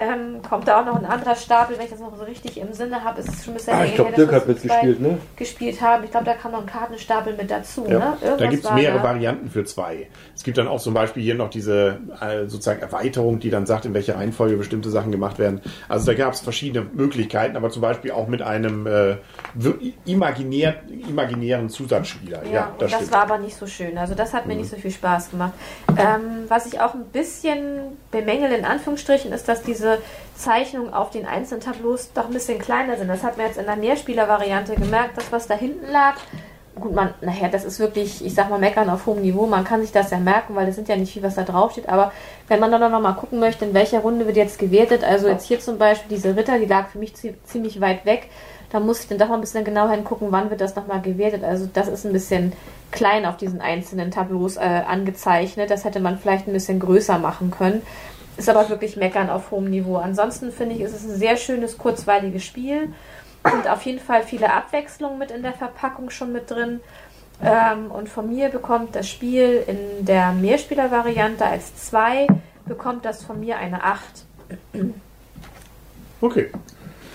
ähm, 0.00 0.42
kommt 0.42 0.66
da 0.66 0.80
auch 0.80 0.84
noch 0.84 0.96
ein 0.96 1.04
anderer 1.04 1.36
Stapel, 1.36 1.76
wenn 1.78 1.84
ich 1.84 1.90
das 1.90 2.00
noch 2.00 2.16
so 2.16 2.24
richtig 2.24 2.58
im 2.58 2.72
Sinne 2.72 3.04
habe, 3.04 3.20
ist 3.20 3.28
es 3.28 3.44
schon 3.44 3.54
ein 3.54 3.56
bisschen 3.58 3.74
Ah, 3.74 3.84
ich 3.84 3.94
glaube, 3.94 4.12
Dirk 4.12 4.32
hat 4.32 4.48
mitgespielt, 4.48 5.00
ne? 5.00 5.18
gespielt 5.36 5.80
haben. 5.80 6.02
Ich 6.02 6.10
glaube, 6.10 6.26
da 6.26 6.34
kam 6.34 6.50
noch 6.52 6.62
ein 6.62 6.66
Kartenstapel 6.66 7.36
mit 7.36 7.48
dazu. 7.50 7.86
Ja, 7.88 7.98
ne? 7.98 8.16
da 8.36 8.46
gibt 8.46 8.64
es 8.64 8.70
mehrere 8.72 8.98
da. 8.98 9.04
Varianten 9.04 9.48
für 9.50 9.64
zwei. 9.64 10.08
Es 10.34 10.42
gibt 10.42 10.58
dann 10.58 10.66
auch 10.66 10.80
zum 10.80 10.94
Beispiel 10.94 11.22
hier 11.22 11.36
noch 11.36 11.48
diese 11.48 12.00
äh, 12.20 12.46
sozusagen 12.48 12.80
Erweiterung, 12.82 13.38
die 13.38 13.50
dann 13.50 13.66
sagt, 13.66 13.84
in 13.84 13.94
welcher 13.94 14.16
Reihenfolge 14.16 14.56
bestimmte 14.56 14.90
Sachen 14.90 15.12
gemacht 15.12 15.38
werden. 15.38 15.60
Also 15.88 16.06
da 16.06 16.14
gab 16.14 16.32
es 16.32 16.40
verschiedene 16.40 16.84
Möglichkeiten, 16.92 17.56
aber 17.56 17.70
zum 17.70 17.82
Beispiel 17.82 18.10
auch 18.10 18.26
mit 18.26 18.42
einem 18.42 18.88
äh, 18.88 19.16
imaginär, 20.04 20.82
imaginären 21.08 21.68
Zusatzspieler. 21.68 22.44
Ja, 22.46 22.52
Ja, 22.52 22.74
das 22.78 22.90
das. 22.90 23.00
Mhm. 23.06 23.12
war 23.12 23.22
aber 23.22 23.38
nicht 23.38 23.56
so 23.56 23.66
schön. 23.66 23.96
Also 23.96 24.14
das 24.14 24.32
hat 24.34 24.46
mir 24.46 24.56
nicht 24.56 24.70
so 24.70 24.76
viel 24.76 24.90
Spaß 24.90 25.30
gemacht. 25.30 25.52
Ähm, 25.96 26.46
was 26.48 26.66
ich 26.66 26.80
auch 26.80 26.94
ein 26.94 27.04
bisschen 27.06 27.96
bemängele, 28.10 28.56
in 28.56 28.64
Anführungsstrichen, 28.64 29.32
ist, 29.32 29.48
dass 29.48 29.62
diese 29.62 29.83
Zeichnungen 30.36 30.92
auf 30.92 31.10
den 31.10 31.26
einzelnen 31.26 31.60
Tableaus 31.62 32.10
doch 32.12 32.26
ein 32.26 32.32
bisschen 32.32 32.58
kleiner 32.58 32.96
sind. 32.96 33.08
Das 33.08 33.22
hat 33.22 33.36
man 33.36 33.46
jetzt 33.46 33.58
in 33.58 33.66
der 33.66 33.76
Mehrspieler-Variante 33.76 34.74
gemerkt. 34.74 35.16
Das, 35.16 35.30
was 35.30 35.46
da 35.46 35.54
hinten 35.54 35.90
lag, 35.92 36.14
gut, 36.74 36.92
man, 36.92 37.14
nachher, 37.20 37.48
das 37.48 37.64
ist 37.64 37.78
wirklich, 37.78 38.24
ich 38.24 38.34
sag 38.34 38.50
mal, 38.50 38.58
meckern 38.58 38.90
auf 38.90 39.06
hohem 39.06 39.22
Niveau. 39.22 39.46
Man 39.46 39.62
kann 39.64 39.80
sich 39.80 39.92
das 39.92 40.10
ja 40.10 40.18
merken, 40.18 40.56
weil 40.56 40.66
es 40.68 40.74
sind 40.74 40.88
ja 40.88 40.96
nicht 40.96 41.12
viel, 41.12 41.22
was 41.22 41.36
da 41.36 41.42
draufsteht. 41.44 41.88
Aber 41.88 42.10
wenn 42.48 42.58
man 42.58 42.72
dann 42.72 42.90
noch 42.90 43.00
mal 43.00 43.12
gucken 43.12 43.38
möchte, 43.38 43.64
in 43.64 43.74
welcher 43.74 44.00
Runde 44.00 44.26
wird 44.26 44.36
jetzt 44.36 44.58
gewertet, 44.58 45.04
also 45.04 45.28
jetzt 45.28 45.46
hier 45.46 45.60
zum 45.60 45.78
Beispiel 45.78 46.16
diese 46.16 46.36
Ritter, 46.36 46.58
die 46.58 46.66
lag 46.66 46.88
für 46.88 46.98
mich 46.98 47.14
zie- 47.14 47.34
ziemlich 47.44 47.80
weit 47.80 48.04
weg. 48.04 48.28
Da 48.70 48.80
muss 48.80 49.00
ich 49.02 49.08
dann 49.08 49.18
doch 49.18 49.28
mal 49.28 49.36
ein 49.36 49.40
bisschen 49.40 49.64
genauer 49.64 49.90
hingucken, 49.92 50.32
wann 50.32 50.50
wird 50.50 50.60
das 50.60 50.74
nochmal 50.74 51.00
gewertet. 51.00 51.44
Also 51.44 51.68
das 51.72 51.86
ist 51.86 52.04
ein 52.04 52.12
bisschen 52.12 52.52
klein 52.90 53.24
auf 53.24 53.36
diesen 53.36 53.60
einzelnen 53.60 54.10
Tableaus 54.10 54.56
äh, 54.56 54.60
angezeichnet. 54.60 55.70
Das 55.70 55.84
hätte 55.84 56.00
man 56.00 56.18
vielleicht 56.18 56.48
ein 56.48 56.52
bisschen 56.52 56.80
größer 56.80 57.18
machen 57.18 57.52
können. 57.52 57.82
Ist 58.36 58.48
aber 58.48 58.68
wirklich 58.68 58.96
meckern 58.96 59.30
auf 59.30 59.50
hohem 59.50 59.70
Niveau. 59.70 59.96
Ansonsten 59.96 60.50
finde 60.50 60.74
ich, 60.74 60.80
ist 60.80 60.94
es 60.94 61.04
ein 61.04 61.16
sehr 61.16 61.36
schönes, 61.36 61.78
kurzweiliges 61.78 62.44
Spiel. 62.44 62.92
Und 63.44 63.68
auf 63.68 63.82
jeden 63.82 64.00
Fall 64.00 64.22
viele 64.22 64.52
Abwechslungen 64.52 65.18
mit 65.18 65.30
in 65.30 65.42
der 65.42 65.52
Verpackung 65.52 66.10
schon 66.10 66.32
mit 66.32 66.50
drin. 66.50 66.80
Ähm, 67.42 67.90
und 67.90 68.08
von 68.08 68.28
mir 68.28 68.48
bekommt 68.48 68.94
das 68.96 69.08
Spiel 69.08 69.64
in 69.66 70.04
der 70.04 70.32
Mehrspieler-Variante 70.32 71.44
als 71.44 71.74
2, 71.88 72.28
bekommt 72.64 73.04
das 73.04 73.24
von 73.24 73.40
mir 73.40 73.58
eine 73.58 73.82
8. 73.82 74.00
Okay. 76.20 76.50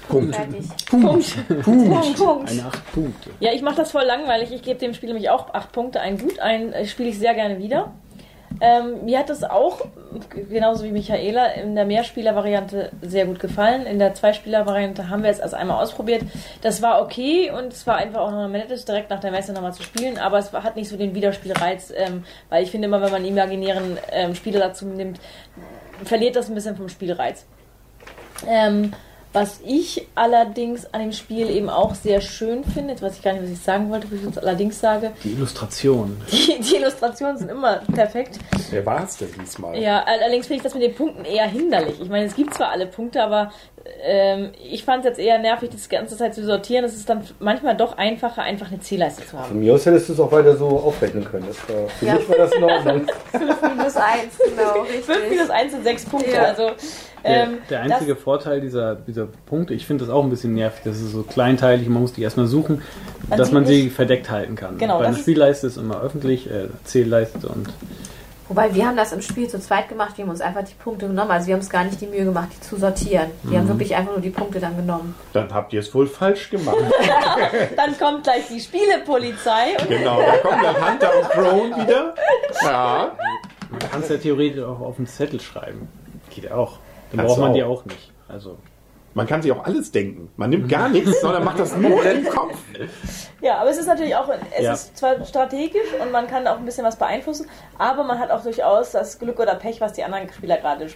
Punkt. 0.08 0.36
Fertig. 0.36 0.66
Punkt. 0.90 1.64
Punkt. 1.64 2.18
Punkt. 2.18 2.50
Eine 2.50 2.66
8 2.66 2.92
Punkte. 2.92 3.30
Ja, 3.40 3.54
ich 3.54 3.62
mache 3.62 3.76
das 3.78 3.92
voll 3.92 4.04
langweilig. 4.04 4.52
Ich 4.52 4.64
gebe 4.64 4.80
dem 4.80 4.94
Spiel 4.94 5.10
nämlich 5.10 5.30
auch 5.30 5.54
acht 5.54 5.72
Punkte. 5.72 6.02
Ein 6.02 6.18
gut, 6.18 6.40
ein 6.40 6.74
äh, 6.74 6.86
spiele 6.86 7.10
ich 7.10 7.20
sehr 7.20 7.36
gerne 7.36 7.60
wieder. 7.60 7.94
Ähm, 8.60 9.06
mir 9.06 9.20
hat 9.20 9.30
es 9.30 9.44
auch, 9.44 9.82
genauso 10.50 10.84
wie 10.84 10.92
Michaela, 10.92 11.54
in 11.54 11.76
der 11.76 11.86
Mehrspieler-Variante 11.86 12.92
sehr 13.02 13.26
gut 13.26 13.40
gefallen. 13.40 13.86
In 13.86 14.00
der 14.00 14.14
Zweispieler-Variante 14.14 15.10
haben 15.10 15.24
wir 15.24 15.30
es 15.30 15.40
erst 15.40 15.54
einmal 15.54 15.82
ausprobiert. 15.82 16.24
Das 16.62 16.82
war 16.82 17.02
okay 17.02 17.52
und 17.52 17.74
es 17.74 17.86
war 17.86 17.98
einfach 17.98 18.22
auch 18.22 18.32
noch 18.32 18.48
nett, 18.48 18.70
direkt 18.88 19.10
nach 19.10 19.20
der 19.20 19.32
Messe 19.32 19.54
nochmal 19.54 19.74
zu 19.74 19.84
spielen, 19.84 20.18
aber 20.18 20.40
es 20.40 20.52
hat 20.52 20.76
nicht 20.76 20.90
so 20.90 20.98
den 20.98 21.14
Wiederspielreiz, 21.16 21.94
ähm, 21.96 22.24
weil 22.50 22.64
ich 22.64 22.72
finde 22.72 22.88
immer, 22.88 23.02
wenn 23.02 23.12
man 23.12 23.26
imaginären 23.26 23.98
ähm, 24.12 24.36
Spieler 24.36 24.60
dazu 24.60 24.86
nimmt, 24.86 25.20
verliert 26.04 26.36
das 26.36 26.50
ein 26.50 26.56
bisschen 26.56 26.76
vom 26.76 26.90
Spielreiz. 26.90 27.46
Ähm, 28.48 28.94
Was 29.32 29.60
ich 29.64 30.08
allerdings 30.16 30.92
an 30.92 31.02
dem 31.02 31.12
Spiel 31.12 31.52
eben 31.52 31.70
auch 31.70 31.94
sehr 31.94 32.20
schön 32.20 32.64
finde, 32.64 32.94
jetzt 32.94 33.04
weiß 33.04 33.18
ich 33.18 33.22
gar 33.22 33.34
nicht, 33.34 33.44
was 33.44 33.52
ich 33.52 33.60
sagen 33.60 33.92
wollte, 33.92 34.10
wo 34.10 34.16
ich 34.16 34.24
jetzt 34.24 34.40
allerdings 34.40 34.80
sage, 34.80 35.12
Die 35.24 35.34
Illustration. 35.34 36.20
die, 36.32 36.60
die 36.60 36.76
Illustrationen 36.78 37.38
sind 37.38 37.52
immer 37.52 37.82
perfekt. 37.94 38.40
Wer 38.72 38.84
war 38.88 39.04
es 39.04 39.18
denn 39.18 39.30
diesmal? 39.40 39.78
Ja, 39.78 40.04
allerdings 40.04 40.48
finde 40.48 40.58
ich 40.58 40.64
das 40.64 40.74
mit 40.74 40.82
den 40.82 40.96
Punkten 40.96 41.26
eher 41.26 41.46
hinderlich. 41.48 42.02
Ich 42.02 42.10
meine, 42.10 42.26
es 42.26 42.36
gibt 42.36 42.56
zwar 42.56 42.70
alle 42.72 42.88
Punkte, 42.88 43.24
aber 43.24 43.52
ähm, 44.04 44.50
ich 44.64 44.84
fand 44.84 45.04
es 45.04 45.10
jetzt 45.10 45.20
eher 45.20 45.38
nervig, 45.40 45.70
das 45.72 45.90
ganze 45.90 46.16
Zeit 46.18 46.34
zu 46.36 46.46
sortieren. 46.46 46.86
Es 46.86 46.96
ist 46.96 47.10
dann 47.10 47.24
manchmal 47.40 47.76
doch 47.78 47.98
einfacher, 47.98 48.42
einfach 48.42 48.68
eine 48.72 48.80
Zielleiste 48.80 49.26
zu 49.26 49.38
haben. 49.38 49.48
Von 49.50 49.60
mir 49.60 49.74
aus 49.74 49.86
hättest 49.86 50.10
du 50.10 50.14
es 50.14 50.20
auch 50.20 50.32
weiter 50.32 50.56
so 50.58 50.68
aufrechnen 50.68 51.26
können. 51.26 51.46
Das 51.48 51.58
war, 51.76 51.88
für 51.90 52.06
Ja. 52.06 52.16
mich 52.16 52.30
war 52.30 52.38
das 52.38 52.52
in 52.54 52.64
Ordnung. 52.64 53.08
5 53.32 53.62
minus 53.78 53.96
1, 53.96 54.38
genau, 54.56 54.84
5 54.86 55.10
richtig. 55.10 55.30
minus 55.30 55.50
1 55.50 55.72
sind 55.72 55.84
6 55.84 56.06
Punkte. 56.06 56.32
Ja. 56.32 56.44
Also, 56.44 56.72
Der, 57.24 57.44
ähm, 57.44 57.58
der 57.70 57.82
einzige 57.82 58.16
Vorteil 58.16 58.62
dieser, 58.62 58.96
dieser 58.96 59.28
Punkte, 59.46 59.74
ich 59.74 59.86
finde 59.86 60.06
das 60.06 60.14
auch 60.14 60.24
ein 60.24 60.30
bisschen 60.30 60.54
nervig, 60.54 60.82
das 60.86 61.02
ist 61.02 61.12
so 61.12 61.24
kleinteilig, 61.24 61.90
man 61.90 62.02
muss 62.02 62.14
die 62.14 62.22
erstmal 62.24 62.46
suchen, 62.48 62.82
Man 63.28 63.38
dass 63.38 63.52
man 63.52 63.66
sie 63.66 63.84
nicht- 63.84 63.96
verdeckt 63.96 64.30
halten 64.30 64.56
kann. 64.56 64.78
Genau, 64.78 65.00
Bei 65.00 65.06
einer 65.08 65.16
ist- 65.16 65.22
Spielleiste 65.24 65.68
ist 65.68 65.76
immer 65.78 66.02
öffentlich, 66.02 66.50
äh, 66.50 66.68
Zählleiste 66.86 67.48
und 67.50 67.68
Wobei 68.50 68.74
wir 68.74 68.88
haben 68.88 68.98
das 68.98 69.14
im 69.14 69.22
Spiel 69.22 69.48
zu 69.48 69.60
zweit 69.60 69.90
gemacht, 69.90 70.18
wir 70.18 70.24
haben 70.24 70.32
uns 70.32 70.42
einfach 70.42 70.64
die 70.64 70.74
Punkte 70.74 71.08
genommen. 71.08 71.30
Also 71.30 71.46
wir 71.48 71.54
haben 71.54 71.62
uns 71.62 71.70
gar 71.70 71.84
nicht 71.84 72.02
die 72.02 72.08
Mühe 72.08 72.26
gemacht, 72.26 72.50
die 72.56 72.60
zu 72.62 72.78
sortieren. 72.78 73.30
Wir 73.44 73.60
haben 73.60 73.68
wirklich 73.68 73.96
einfach 73.96 74.12
nur 74.14 74.22
die 74.22 74.32
Punkte 74.32 74.60
dann 74.60 74.76
genommen. 74.76 75.14
Dann 75.34 75.54
habt 75.54 75.72
ihr 75.72 75.82
es 75.82 75.94
wohl 75.94 76.08
falsch 76.08 76.50
gemacht. 76.50 76.76
dann 77.76 77.98
kommt 78.00 78.24
gleich 78.24 78.48
die 78.48 78.60
Spielepolizei 78.60 79.78
und 79.80 79.88
genau, 79.88 80.20
da 80.20 80.38
kommt 80.38 80.64
der 80.64 80.90
Hunter 80.90 81.12
und 81.20 81.30
Crone 81.30 81.76
wieder. 81.86 82.16
Ja. 82.64 83.12
man 83.70 83.80
kann 83.80 84.02
es 84.02 84.10
ja 84.10 84.18
theoretisch 84.18 84.64
auch 84.64 84.80
auf 84.80 84.96
den 84.96 85.06
Zettel 85.06 85.40
schreiben. 85.40 85.88
Geht 86.32 86.46
ja 86.46 86.56
auch. 86.56 86.80
Dann 87.12 87.20
Kannst 87.20 87.36
braucht 87.36 87.40
man 87.40 87.54
die 87.54 87.64
auch. 87.64 87.82
auch 87.82 87.86
nicht. 87.86 88.12
Also, 88.28 88.58
Man 89.20 89.28
kann 89.28 89.42
sich 89.42 89.52
auch 89.52 89.66
alles 89.66 89.92
denken. 89.92 90.30
Man 90.38 90.50
nimmt 90.50 90.70
gar 90.70 90.88
nichts, 90.88 91.20
sondern 91.20 91.44
macht 91.44 91.60
das 91.60 91.76
nur 91.76 92.06
im 92.06 92.24
Kopf. 92.24 92.58
Ja, 93.42 93.58
aber 93.58 93.70
es 93.70 93.78
ist 93.78 93.88
natürlich 93.88 94.16
auch, 94.16 94.30
es 94.58 94.64
Ja. 94.64 94.72
ist 94.72 94.98
zwar 94.98 95.26
strategisch 95.26 95.90
und 96.02 96.10
man 96.14 96.26
kann 96.28 96.48
auch 96.48 96.58
ein 96.58 96.64
bisschen 96.64 96.86
was 96.86 96.96
beeinflussen, 96.96 97.46
aber 97.78 98.06
man 98.06 98.18
hat 98.18 98.32
auch 98.32 98.42
durchaus 98.42 98.92
das 98.92 99.20
Glück 99.20 99.38
oder 99.42 99.56
Pech, 99.56 99.82
was 99.82 99.92
die 99.92 100.06
anderen 100.06 100.32
Spieler 100.32 100.56
gerade 100.56 100.88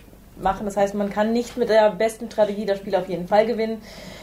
machen. 0.42 0.66
Das 0.66 0.78
heißt, 0.78 0.96
man 0.96 1.10
kann 1.10 1.34
nicht 1.34 1.58
mit 1.58 1.68
der 1.68 1.92
besten 1.92 2.32
Strategie 2.32 2.66
das 2.66 2.78
Spiel 2.78 2.96
auf 2.96 3.10
jeden 3.10 3.28
Fall 3.28 3.46
gewinnen. 3.46 3.82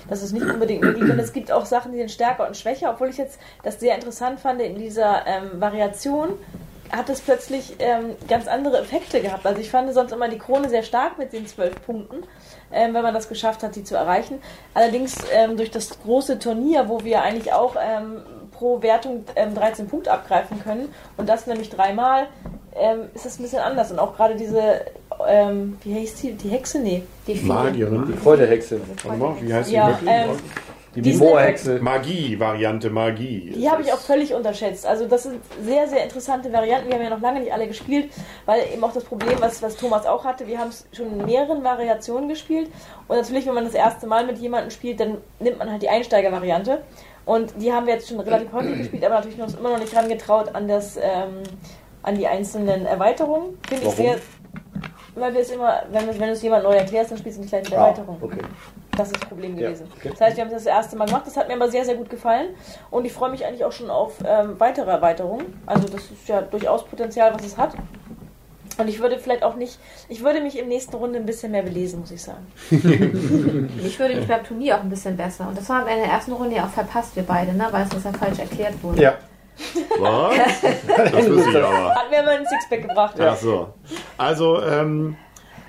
Das 0.09 0.23
ist 0.23 0.33
nicht 0.33 0.47
unbedingt 0.47 0.81
möglich. 0.81 1.11
Und 1.11 1.19
es 1.19 1.35
gibt 1.35 1.53
auch 1.53 1.67
Sachen, 1.67 1.93
die 1.93 1.99
sind 1.99 2.11
stärker 2.11 2.47
und 2.47 2.57
schwächer, 2.57 2.89
obwohl 2.95 3.11
ich 3.11 3.19
jetzt 3.19 3.39
das 3.65 3.81
sehr 3.81 3.95
interessant 3.97 4.41
fand 4.41 4.63
in 4.63 4.77
dieser 4.79 5.27
ähm, 5.27 5.61
Variation 5.61 6.31
hat 6.93 7.09
es 7.09 7.21
plötzlich 7.21 7.77
ähm, 7.79 8.17
ganz 8.29 8.49
andere 8.49 8.79
Effekte 8.81 9.21
gehabt. 9.21 9.47
Also 9.47 9.61
ich 9.61 9.71
fand 9.71 9.93
sonst 9.95 10.13
immer 10.13 10.29
die 10.29 10.39
Krone 10.39 10.69
sehr 10.69 10.83
stark 10.83 11.19
mit 11.19 11.33
den 11.33 11.47
zwölf 11.47 11.75
Punkten, 11.85 12.25
ähm, 12.73 12.95
wenn 12.95 13.03
man 13.03 13.15
das 13.15 13.29
geschafft 13.29 13.63
hat, 13.63 13.75
sie 13.75 13.85
zu 13.85 13.97
erreichen. 13.97 14.41
Allerdings 14.75 15.17
ähm, 15.33 15.57
durch 15.57 15.71
das 15.71 16.01
große 16.03 16.39
Turnier, 16.39 16.89
wo 16.89 17.05
wir 17.05 17.23
eigentlich 17.23 17.53
auch 17.53 17.77
ähm, 17.81 18.23
pro 18.53 18.83
Wertung 18.83 19.25
ähm, 19.37 19.55
13 19.55 19.89
Punkte 19.89 20.13
abgreifen 20.13 20.63
können 20.63 20.93
und 21.17 21.29
das 21.29 21.47
nämlich 21.47 21.71
dreimal, 21.71 22.27
ähm, 22.75 23.03
ist 23.15 23.25
das 23.25 23.39
ein 23.39 23.43
bisschen 23.43 23.61
anders. 23.61 23.91
Und 23.91 23.99
auch 23.99 24.17
gerade 24.17 24.37
diese, 24.37 24.83
ähm, 25.29 25.79
wie 25.83 25.95
heißt 25.95 26.23
die, 26.23 26.33
die 26.33 26.49
Hexe? 26.49 26.79
Nee. 26.79 27.03
Die. 27.27 27.35
Die 27.35 27.45
Magierin. 27.47 28.07
Warte 29.05 29.19
mal, 29.19 29.35
wie 29.41 29.53
heißt 29.55 29.71
die 29.71 29.75
Ja, 29.75 29.89
wirklich? 29.89 30.11
Die 30.95 31.03
Die 31.03 31.17
Moorhexe. 31.17 31.79
Magie-Variante 31.81 32.91
Magie. 32.91 33.53
Die 33.55 33.71
habe 33.71 33.83
ich 33.83 33.93
auch 33.93 33.99
völlig 34.01 34.35
unterschätzt. 34.35 34.85
Also 34.85 35.07
das 35.07 35.23
sind 35.23 35.41
sehr, 35.63 35.87
sehr 35.87 36.03
interessante 36.03 36.53
Varianten. 36.53 36.89
Wir 36.89 36.97
haben 36.97 37.05
ja 37.05 37.11
noch 37.11 37.21
lange 37.21 37.41
nicht 37.41 37.53
alle 37.53 37.69
gespielt, 37.69 38.11
weil 38.45 38.63
eben 38.73 38.83
auch 38.83 38.93
das 38.93 39.05
Problem, 39.05 39.37
was, 39.41 39.63
was 39.63 39.77
Thomas 39.77 40.05
auch 40.05 40.25
hatte, 40.25 40.49
wir 40.49 40.59
haben 40.59 40.71
es 40.71 40.87
schon 40.93 41.07
in 41.21 41.27
mehreren 41.27 41.63
Variationen 41.63 42.29
gespielt. 42.29 42.71
Und 43.07 43.17
natürlich, 43.17 43.47
wenn 43.47 43.55
man 43.55 43.65
das 43.65 43.75
erste 43.75 44.09
Mal 44.09 44.27
mit 44.27 44.39
jemandem 44.39 44.71
spielt, 44.71 44.99
dann 44.99 45.19
nimmt 45.39 45.59
man 45.59 45.71
halt 45.71 45.81
die 45.83 45.89
Einsteigervariante. 45.89 46.81
Und 47.25 47.53
die 47.63 47.73
haben 47.73 47.87
wir 47.87 47.95
jetzt 47.95 48.09
schon 48.09 48.19
relativ 48.19 48.53
häufig 48.53 48.79
gespielt, 48.79 49.05
aber 49.05 49.15
natürlich 49.17 49.39
noch, 49.39 49.57
immer 49.57 49.71
noch 49.71 49.79
nicht 49.79 49.95
dran 49.95 50.09
getraut 50.09 50.53
an, 50.55 50.67
das, 50.67 50.97
ähm, 50.97 51.43
an 52.03 52.17
die 52.17 52.27
einzelnen 52.27 52.87
Erweiterungen. 52.87 53.57
Finde 53.69 53.87
ich 53.87 53.93
sehr... 53.95 54.17
Weil 55.15 55.35
wir 55.35 55.41
es 55.41 55.51
immer, 55.51 55.83
wenn, 55.93 56.07
du- 56.07 56.13
wenn 56.15 56.27
du 56.29 56.33
es 56.33 56.43
jemand 56.43 56.65
neu 56.65 56.73
erklärst, 56.75 57.11
dann 57.11 57.19
spielst 57.19 57.39
du 57.39 57.43
nicht 57.43 57.51
gleich 57.51 57.65
mit 57.65 57.73
Ah, 57.75 57.87
Erweiterung. 57.89 58.17
okay. 58.21 58.39
Das 59.01 59.11
ist 59.13 59.23
das 59.23 59.29
Problem 59.29 59.57
Ja, 59.59 59.69
gewesen. 59.69 59.89
okay. 59.97 60.11
Das 60.11 60.21
heißt, 60.21 60.37
wir 60.37 60.45
haben 60.45 60.51
das 60.51 60.65
das 60.65 60.73
erste 60.73 60.97
Mal 60.97 61.07
gemacht. 61.07 61.23
Das 61.27 61.37
hat 61.37 61.49
mir 61.49 61.55
aber 61.55 61.71
sehr, 61.71 61.85
sehr 61.85 61.95
gut 61.95 62.11
gefallen. 62.11 62.49
Und 62.91 63.05
ich 63.05 63.13
freue 63.13 63.31
mich 63.31 63.45
eigentlich 63.47 63.65
auch 63.65 63.73
schon 63.73 63.91
auf 63.91 64.15
ähm, 64.27 64.59
weitere 64.59 64.91
Erweiterungen. 64.91 65.61
Also 65.67 65.89
das 65.89 66.03
ist 66.11 66.29
ja 66.29 66.43
durchaus 66.43 66.85
Potenzial, 66.85 67.33
was 67.35 67.45
es 67.45 67.57
hat. 67.57 67.75
Und 68.79 68.89
ich 68.89 69.01
würde 69.01 69.19
vielleicht 69.19 69.43
auch 69.43 69.57
nicht, 69.57 69.79
ich 70.09 70.23
würde 70.25 70.41
mich 70.41 70.59
im 70.59 70.69
nächsten 70.69 70.95
Runde 70.97 71.19
ein 71.19 71.27
bisschen 71.27 71.53
mehr 71.53 71.63
belesen, 71.63 72.01
muss 72.01 72.11
ich 72.11 72.23
sagen. 72.23 72.47
Ich 73.85 73.99
würde 73.99 74.15
mich 74.17 74.27
beim 74.27 74.45
Turnier 74.45 74.77
auch 74.77 74.81
ein 74.83 74.89
bisschen 74.91 75.17
besser. 75.17 75.49
Und 75.49 75.57
das 75.59 75.69
haben 75.69 75.87
wir 75.87 75.93
in 75.95 76.01
der 76.01 76.11
ersten 76.11 76.33
Runde 76.33 76.57
ja 76.57 76.65
auch 76.65 76.71
verpasst, 76.71 77.17
wir 77.17 77.23
beide, 77.25 77.53
ne? 77.53 77.67
weil 77.71 77.87
es 77.87 77.95
uns 77.95 78.05
ja 78.05 78.13
falsch 78.13 78.39
erklärt 78.39 78.75
wurde. 78.83 79.03
Ja. 79.03 79.15
Was? 79.99 80.35
Das 81.13 81.27
wüsste 81.27 81.51
ich 81.51 81.57
aber. 81.57 81.95
Hat 81.95 82.11
mir 82.11 82.23
mal 82.23 82.37
ein 82.39 82.47
Sixpack 82.47 82.89
gebracht. 82.89 83.15
Ach 83.21 83.37
so. 83.37 83.69
Also, 84.17 84.63
ähm, 84.63 85.17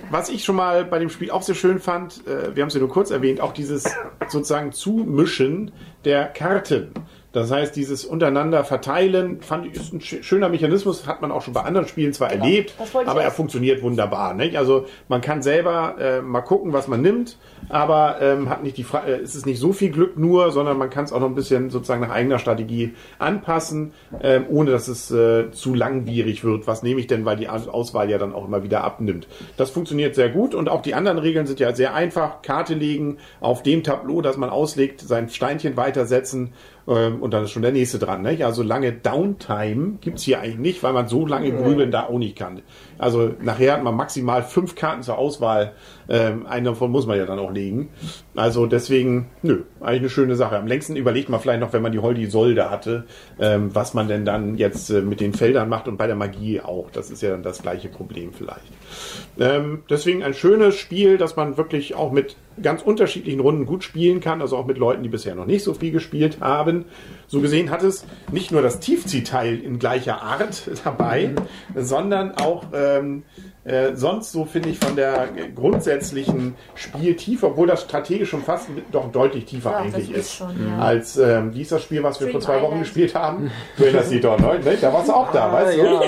was 0.09 0.29
ich 0.29 0.43
schon 0.43 0.55
mal 0.55 0.85
bei 0.85 0.99
dem 0.99 1.09
Spiel 1.09 1.31
auch 1.31 1.41
sehr 1.41 1.55
schön 1.55 1.79
fand, 1.79 2.25
äh, 2.27 2.55
wir 2.55 2.63
haben 2.63 2.67
es 2.67 2.73
ja 2.73 2.79
nur 2.79 2.89
kurz 2.89 3.11
erwähnt, 3.11 3.41
auch 3.41 3.53
dieses 3.53 3.83
sozusagen 4.27 4.71
Zumischen 4.71 5.71
der 6.05 6.25
Karten. 6.27 6.91
Das 7.33 7.49
heißt, 7.49 7.75
dieses 7.77 8.03
untereinander 8.03 8.63
verteilen, 8.65 9.41
fand 9.41 9.65
ich, 9.67 9.75
ist 9.75 9.93
ein 9.93 10.01
sch- 10.01 10.21
schöner 10.21 10.49
Mechanismus, 10.49 11.07
hat 11.07 11.21
man 11.21 11.31
auch 11.31 11.41
schon 11.41 11.53
bei 11.53 11.61
anderen 11.61 11.87
Spielen 11.87 12.11
zwar 12.11 12.27
Genau. 12.29 12.43
erlebt, 12.43 12.73
aber 13.05 13.23
er 13.23 13.31
funktioniert 13.31 13.81
wunderbar. 13.81 14.33
Nicht? 14.33 14.57
Also 14.57 14.85
man 15.07 15.21
kann 15.21 15.41
selber 15.41 15.95
äh, 15.99 16.21
mal 16.21 16.41
gucken, 16.41 16.73
was 16.73 16.89
man 16.89 17.01
nimmt, 17.01 17.37
aber 17.69 18.17
ähm, 18.21 18.49
hat 18.49 18.63
nicht 18.63 18.75
die 18.77 18.83
Fra 18.83 19.05
äh, 19.07 19.19
es 19.21 19.35
ist 19.35 19.45
nicht 19.45 19.59
so 19.59 19.71
viel 19.71 19.91
Glück 19.91 20.17
nur, 20.17 20.51
sondern 20.51 20.77
man 20.77 20.89
kann 20.89 21.05
es 21.05 21.13
auch 21.13 21.21
noch 21.21 21.27
ein 21.29 21.35
bisschen 21.35 21.69
sozusagen 21.69 22.01
nach 22.01 22.09
eigener 22.09 22.37
Strategie 22.37 22.95
anpassen, 23.17 23.93
ähm, 24.21 24.45
ohne 24.49 24.71
dass 24.71 24.87
es 24.89 25.09
äh, 25.11 25.51
zu 25.51 25.73
langwierig 25.73 26.43
wird. 26.43 26.67
Was 26.67 26.83
nehme 26.83 26.99
ich 26.99 27.07
denn, 27.07 27.23
weil 27.23 27.37
die 27.37 27.47
Aus- 27.47 27.67
Auswahl 27.69 28.09
ja 28.09 28.17
dann 28.17 28.33
auch 28.33 28.45
immer 28.45 28.63
wieder 28.63 28.83
abnimmt. 28.83 29.27
Das 29.55 29.69
funktioniert 29.69 30.15
sehr 30.15 30.29
gut 30.29 30.53
und 30.53 30.67
auch 30.67 30.81
die 30.81 30.93
anderen 30.95 31.17
Regeln 31.17 31.45
sind 31.47 31.59
ja 31.61 31.73
sehr 31.73 31.93
einfach. 31.93 32.41
Karte 32.41 32.73
legen, 32.73 33.17
auf 33.39 33.63
dem 33.63 33.83
Tableau, 33.83 34.21
das 34.21 34.35
man 34.35 34.49
auslegt, 34.49 34.99
sein 34.99 35.29
Steinchen 35.29 35.77
weitersetzen 35.77 36.51
ähm, 36.87 37.21
und 37.21 37.33
dann 37.33 37.43
ist 37.43 37.51
schon 37.51 37.61
der 37.61 37.71
nächste 37.71 37.99
dran. 37.99 38.21
Nicht? 38.21 38.43
Also 38.43 38.63
lange 38.63 38.91
Downtime 38.91 39.97
gibt's 40.01 40.23
hier 40.23 40.39
eigentlich 40.39 40.57
nicht, 40.57 40.83
weil 40.83 40.93
man 40.93 41.07
so 41.07 41.25
lange 41.25 41.51
grübeln 41.51 41.91
da 41.91 42.03
auch 42.03 42.17
nicht 42.17 42.37
kann. 42.37 42.61
Also 42.97 43.33
nachher 43.41 43.73
hat 43.73 43.83
man 43.83 43.95
maximal 43.95 44.43
fünf 44.43 44.75
Karten 44.75 45.03
zur 45.03 45.17
Auswahl. 45.17 45.73
Ähm, 46.09 46.45
eine 46.45 46.69
davon 46.69 46.91
muss 46.91 47.07
man 47.07 47.17
ja 47.17 47.25
dann 47.25 47.39
auch 47.39 47.51
legen. 47.51 47.89
Also 48.35 48.65
deswegen, 48.65 49.29
nö, 49.41 49.63
eigentlich 49.79 50.01
eine 50.01 50.09
schöne 50.09 50.35
Sache. 50.35 50.57
Am 50.57 50.67
längsten 50.67 50.95
überlegt 50.95 51.29
man 51.29 51.39
vielleicht 51.39 51.61
noch, 51.61 51.73
wenn 51.73 51.81
man 51.81 51.91
die 51.91 51.99
Holdi 51.99 52.25
Solde 52.25 52.69
hatte, 52.69 53.05
ähm, 53.39 53.73
was 53.73 53.93
man 53.93 54.07
denn 54.07 54.25
dann 54.25 54.57
jetzt 54.57 54.89
äh, 54.89 55.01
mit 55.01 55.19
den 55.21 55.33
Feldern 55.33 55.69
macht 55.69 55.87
und 55.87 55.97
bei 55.97 56.07
der 56.07 56.15
Magie 56.15 56.61
auch. 56.61 56.89
Das 56.91 57.09
ist 57.11 57.21
ja 57.21 57.31
dann 57.31 57.43
das 57.43 57.61
gleiche 57.61 57.89
Problem 57.89 58.33
vielleicht. 58.33 58.61
Ähm, 59.39 59.83
deswegen 59.89 60.23
ein 60.23 60.33
schönes 60.33 60.75
Spiel, 60.75 61.17
das 61.17 61.35
man 61.35 61.57
wirklich 61.57 61.95
auch 61.95 62.11
mit 62.11 62.35
ganz 62.61 62.81
unterschiedlichen 62.81 63.39
Runden 63.39 63.65
gut 63.65 63.83
spielen 63.83 64.19
kann, 64.19 64.41
also 64.41 64.57
auch 64.57 64.65
mit 64.65 64.77
Leuten, 64.77 65.03
die 65.03 65.09
bisher 65.09 65.35
noch 65.35 65.45
nicht 65.45 65.63
so 65.63 65.73
viel 65.73 65.91
gespielt 65.91 66.39
haben. 66.41 66.85
So 67.27 67.41
gesehen 67.41 67.69
hat 67.69 67.83
es 67.83 68.05
nicht 68.31 68.51
nur 68.51 68.61
das 68.61 68.79
Tiefziehteil 68.79 69.59
in 69.59 69.79
gleicher 69.79 70.21
Art 70.21 70.69
dabei, 70.83 71.35
sondern 71.75 72.31
auch 72.31 72.65
ähm, 72.73 73.23
äh, 73.63 73.95
sonst 73.95 74.31
so 74.31 74.45
finde 74.45 74.69
ich 74.69 74.79
von 74.79 74.95
der 74.95 75.27
grundsätzlichen 75.55 76.55
Spieltiefe, 76.75 77.45
obwohl 77.47 77.67
das 77.67 77.81
strategisch 77.83 78.29
schon 78.29 78.41
fast 78.41 78.67
doch 78.91 79.11
deutlich 79.11 79.45
tiefer 79.45 79.71
Ja, 79.71 79.77
eigentlich 79.77 80.07
das 80.09 80.17
ist 80.17 80.25
ist. 80.25 80.33
schon, 80.35 80.67
ja. 80.67 80.79
Als 80.79 81.17
ähm, 81.17 81.53
wie 81.53 81.61
ist 81.61 81.71
das 81.71 81.83
Spiel, 81.83 82.01
was 82.01 82.19
wir 82.19 82.25
Dream 82.27 82.31
vor 82.33 82.41
zwei 82.41 82.55
Wochen 82.55 82.63
Island. 82.65 82.81
gespielt 82.83 83.15
haben? 83.15 83.51
Du 83.77 83.83
erinnerst 83.83 84.11
dich 84.11 84.21
doch, 84.21 84.39
ne? 84.39 84.59
Ne? 84.63 84.77
Da 84.81 84.91
warst 84.91 85.07
du 85.09 85.13
auch 85.13 85.31
da, 85.31 85.51
weißt 85.53 85.77
du? 85.77 85.83
ja. 85.83 86.01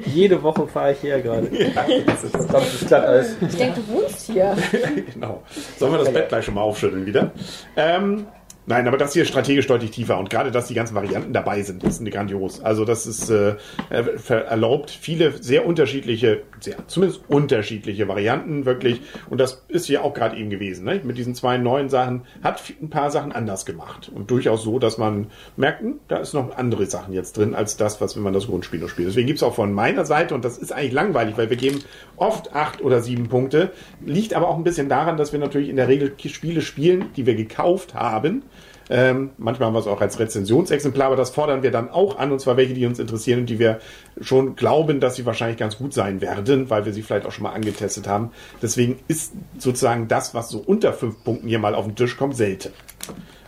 Jede 0.06 0.42
Woche 0.42 0.66
fahre 0.66 0.92
ich 0.92 1.02
her 1.02 1.20
gerade. 1.20 1.46
Verdammtes 1.46 2.86
Glatteis. 2.86 3.36
Ich 3.40 3.56
denke, 3.56 3.80
du 3.80 3.94
wohnst 3.94 4.26
hier. 4.30 4.56
genau. 5.14 5.42
Sollen 5.78 5.92
wir 5.92 5.98
das 5.98 6.12
Bett 6.12 6.28
gleich 6.28 6.44
schon 6.44 6.54
mal 6.54 6.62
aufschütteln 6.62 7.04
wieder? 7.06 7.32
Ähm, 7.76 8.26
nein, 8.70 8.88
aber 8.88 8.96
das 8.96 9.12
hier 9.12 9.22
ist 9.22 9.28
strategisch 9.28 9.66
deutlich 9.66 9.90
tiefer 9.90 10.16
und 10.18 10.30
gerade, 10.30 10.50
dass 10.50 10.68
die 10.68 10.74
ganzen 10.74 10.94
Varianten 10.94 11.32
dabei 11.32 11.62
sind, 11.62 11.84
ist 11.84 12.00
eine 12.00 12.10
grandios. 12.10 12.62
Also 12.62 12.84
das 12.84 13.06
ist 13.06 13.28
äh, 13.28 13.56
erlaubt 13.90 14.90
viele 14.90 15.32
sehr 15.42 15.66
unterschiedliche, 15.66 16.42
sehr, 16.60 16.76
zumindest 16.86 17.22
unterschiedliche 17.28 18.08
Varianten 18.08 18.64
wirklich. 18.64 19.02
Und 19.28 19.38
das 19.38 19.64
ist 19.68 19.86
hier 19.86 20.04
auch 20.04 20.14
gerade 20.14 20.36
eben 20.36 20.50
gewesen. 20.50 20.84
Ne? 20.84 21.00
Mit 21.02 21.18
diesen 21.18 21.34
zwei 21.34 21.58
neuen 21.58 21.88
Sachen 21.88 22.22
hat 22.42 22.62
ein 22.80 22.90
paar 22.90 23.10
Sachen 23.10 23.32
anders 23.32 23.66
gemacht 23.66 24.10
und 24.14 24.30
durchaus 24.30 24.62
so, 24.62 24.78
dass 24.78 24.96
man 24.96 25.26
merkt, 25.56 25.82
hm, 25.82 25.98
da 26.08 26.18
ist 26.18 26.32
noch 26.32 26.56
andere 26.56 26.86
Sachen 26.86 27.12
jetzt 27.12 27.36
drin 27.36 27.54
als 27.54 27.76
das, 27.76 28.00
was 28.00 28.16
wenn 28.16 28.22
man 28.22 28.32
das 28.32 28.46
Grundspiel 28.46 28.78
nur 28.78 28.88
spielt. 28.88 29.08
Deswegen 29.08 29.26
gibt's 29.26 29.42
auch 29.42 29.54
von 29.54 29.72
meiner 29.72 30.04
Seite 30.04 30.34
und 30.34 30.44
das 30.44 30.58
ist 30.58 30.72
eigentlich 30.72 30.92
langweilig, 30.92 31.36
weil 31.36 31.50
wir 31.50 31.56
geben 31.56 31.80
oft 32.16 32.54
acht 32.54 32.82
oder 32.82 33.02
sieben 33.02 33.28
Punkte. 33.28 33.72
Liegt 34.04 34.32
aber 34.34 34.48
auch 34.48 34.56
ein 34.56 34.64
bisschen 34.64 34.88
daran, 34.88 35.16
dass 35.16 35.32
wir 35.32 35.40
natürlich 35.40 35.68
in 35.68 35.76
der 35.76 35.88
Regel 35.88 36.14
Spiele 36.24 36.60
spielen, 36.60 37.06
die 37.16 37.26
wir 37.26 37.34
gekauft 37.34 37.94
haben 37.94 38.44
Ähm, 38.90 39.30
manchmal 39.38 39.68
haben 39.68 39.74
wir 39.74 39.78
es 39.78 39.86
auch 39.86 40.00
als 40.00 40.18
Rezensionsexemplar, 40.18 41.06
aber 41.06 41.16
das 41.16 41.30
fordern 41.30 41.62
wir 41.62 41.70
dann 41.70 41.88
auch 41.90 42.18
an, 42.18 42.32
und 42.32 42.40
zwar 42.40 42.56
welche, 42.56 42.74
die 42.74 42.84
uns 42.86 42.98
interessieren 42.98 43.40
und 43.40 43.46
die 43.46 43.60
wir 43.60 43.78
schon 44.20 44.56
glauben, 44.56 44.98
dass 44.98 45.14
sie 45.14 45.24
wahrscheinlich 45.24 45.58
ganz 45.58 45.78
gut 45.78 45.94
sein 45.94 46.20
werden, 46.20 46.70
weil 46.70 46.84
wir 46.84 46.92
sie 46.92 47.02
vielleicht 47.02 47.24
auch 47.24 47.32
schon 47.32 47.44
mal 47.44 47.52
angetestet 47.52 48.08
haben. 48.08 48.32
Deswegen 48.60 48.98
ist 49.06 49.32
sozusagen 49.58 50.08
das, 50.08 50.34
was 50.34 50.48
so 50.48 50.58
unter 50.58 50.92
fünf 50.92 51.22
Punkten 51.22 51.46
hier 51.46 51.60
mal 51.60 51.76
auf 51.76 51.86
den 51.86 51.94
Tisch 51.94 52.16
kommt, 52.16 52.36
selten. 52.36 52.70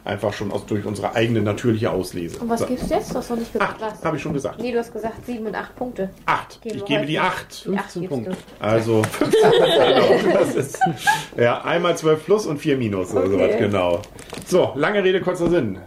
Einfach 0.05 0.33
schon 0.33 0.51
aus, 0.51 0.67
durch 0.67 0.85
unsere 0.85 1.15
eigene 1.15 1.41
natürliche 1.43 1.91
Auslese. 1.91 2.39
Und 2.41 2.49
was 2.51 2.61
So. 2.61 2.67
gibst 2.67 2.91
du 2.91 2.95
jetzt? 2.95 3.13
Du 3.13 3.19
hast 3.19 3.31
noch 3.31 3.37
nicht 3.37 3.53
gesagt, 3.53 3.81
Acht, 3.83 3.93
was. 3.93 4.05
habe 4.05 4.17
ich 4.17 4.23
schon 4.23 4.33
gesagt. 4.33 4.59
Nee, 4.61 4.73
du 4.73 4.79
hast 4.81 4.93
gesagt 4.93 5.25
sieben 5.25 5.47
und 5.47 5.55
acht 5.55 5.77
Punkte. 5.77 6.11
Acht. 6.27 6.61
Geben 6.61 6.77
Ich 6.79 6.85
gebe 6.85 7.07
die 7.07 7.19
acht. 7.21 7.65
Die 7.67 7.77
acht 7.79 7.93
15 7.93 8.03
gibst 8.03 8.15
Punkte. 8.15 8.37
Also 8.59 9.03
15, 9.05 9.51
genau, 9.53 10.39
das 10.39 10.55
ist 10.57 10.79
ja 11.37 11.63
einmal 11.63 11.97
12 11.97 12.25
plus 12.25 12.47
und 12.47 12.59
4 12.59 12.77
minus 12.79 13.13
oder 13.13 13.21
Okay. 13.27 13.31
sowas, 13.33 13.51
genau. 13.59 14.03
So, 14.47 14.73
lange 14.75 15.05
Rede, 15.05 15.21
kurzer 15.21 15.49
Sinn. 15.49 15.79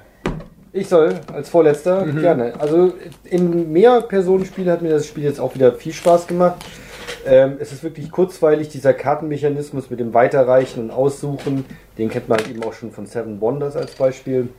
Ich 0.71 0.87
soll 0.89 1.19
als 1.33 1.49
Vorletzter 1.49 2.05
gerne. 2.05 2.53
Also 2.59 2.93
in 3.23 3.71
mehr 3.71 4.01
Personenspielen 4.01 4.69
hat 4.71 4.81
mir 4.81 4.89
das 4.91 5.07
Spiel 5.07 5.23
jetzt 5.25 5.39
auch 5.39 5.55
wieder 5.55 5.73
viel 5.73 5.93
Spaß 5.93 6.27
gemacht. 6.27 6.55
Ähm, 7.25 7.57
es 7.59 7.71
ist 7.71 7.83
wirklich 7.83 8.11
kurzweilig, 8.11 8.69
dieser 8.69 8.93
Kartenmechanismus 8.93 9.89
mit 9.89 9.99
dem 9.99 10.13
Weiterreichen 10.13 10.79
und 10.79 10.91
Aussuchen, 10.91 11.65
den 11.97 12.09
kennt 12.09 12.29
man 12.29 12.39
eben 12.49 12.63
auch 12.63 12.73
schon 12.73 12.91
von 12.91 13.07
Seven 13.07 13.41
Wonders 13.41 13.75
als 13.75 13.95
Beispiel. 13.95 14.49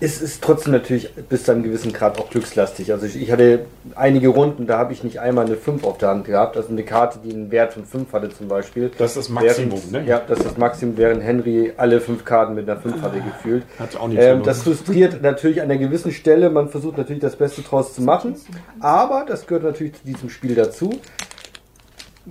Es 0.00 0.22
ist 0.22 0.42
trotzdem 0.42 0.72
natürlich 0.72 1.12
bis 1.28 1.44
zu 1.44 1.52
einem 1.52 1.62
gewissen 1.64 1.92
Grad 1.92 2.20
auch 2.20 2.30
glückslastig. 2.30 2.92
Also 2.92 3.06
ich, 3.06 3.20
ich 3.20 3.32
hatte 3.32 3.66
einige 3.96 4.28
Runden, 4.28 4.66
da 4.66 4.78
habe 4.78 4.92
ich 4.92 5.02
nicht 5.02 5.18
einmal 5.18 5.46
eine 5.46 5.56
5 5.56 5.82
auf 5.84 5.98
der 5.98 6.10
Hand 6.10 6.24
gehabt, 6.24 6.56
also 6.56 6.68
eine 6.70 6.84
Karte, 6.84 7.18
die 7.24 7.32
einen 7.32 7.50
Wert 7.50 7.72
von 7.74 7.84
5 7.84 8.12
hatte 8.12 8.28
zum 8.30 8.48
Beispiel. 8.48 8.90
Das 8.96 9.10
ist 9.10 9.16
das 9.16 9.28
Maximum, 9.28 9.80
während, 9.90 9.92
ne? 9.92 10.04
Ja, 10.06 10.22
das 10.26 10.38
ist 10.38 10.46
das 10.46 10.56
Maximum, 10.56 10.96
während 10.96 11.22
Henry 11.22 11.72
alle 11.76 12.00
fünf 12.00 12.24
Karten 12.24 12.54
mit 12.54 12.68
einer 12.68 12.80
5 12.80 13.02
hatte 13.02 13.20
gefühlt. 13.20 13.64
Hat 13.78 13.96
auch 13.96 14.08
nichts 14.08 14.24
Ähm, 14.24 14.42
das 14.44 14.62
frustriert 14.62 15.20
natürlich 15.22 15.60
an 15.60 15.70
einer 15.70 15.80
gewissen 15.80 16.12
Stelle. 16.12 16.50
Man 16.50 16.68
versucht 16.68 16.96
natürlich 16.96 17.22
das 17.22 17.36
Beste 17.36 17.62
draus 17.62 17.94
zu 17.94 18.02
machen. 18.02 18.36
Aber 18.80 19.24
das 19.26 19.46
gehört 19.46 19.64
natürlich 19.64 19.94
zu 19.94 20.04
diesem 20.04 20.30
Spiel 20.30 20.54
dazu. 20.54 21.00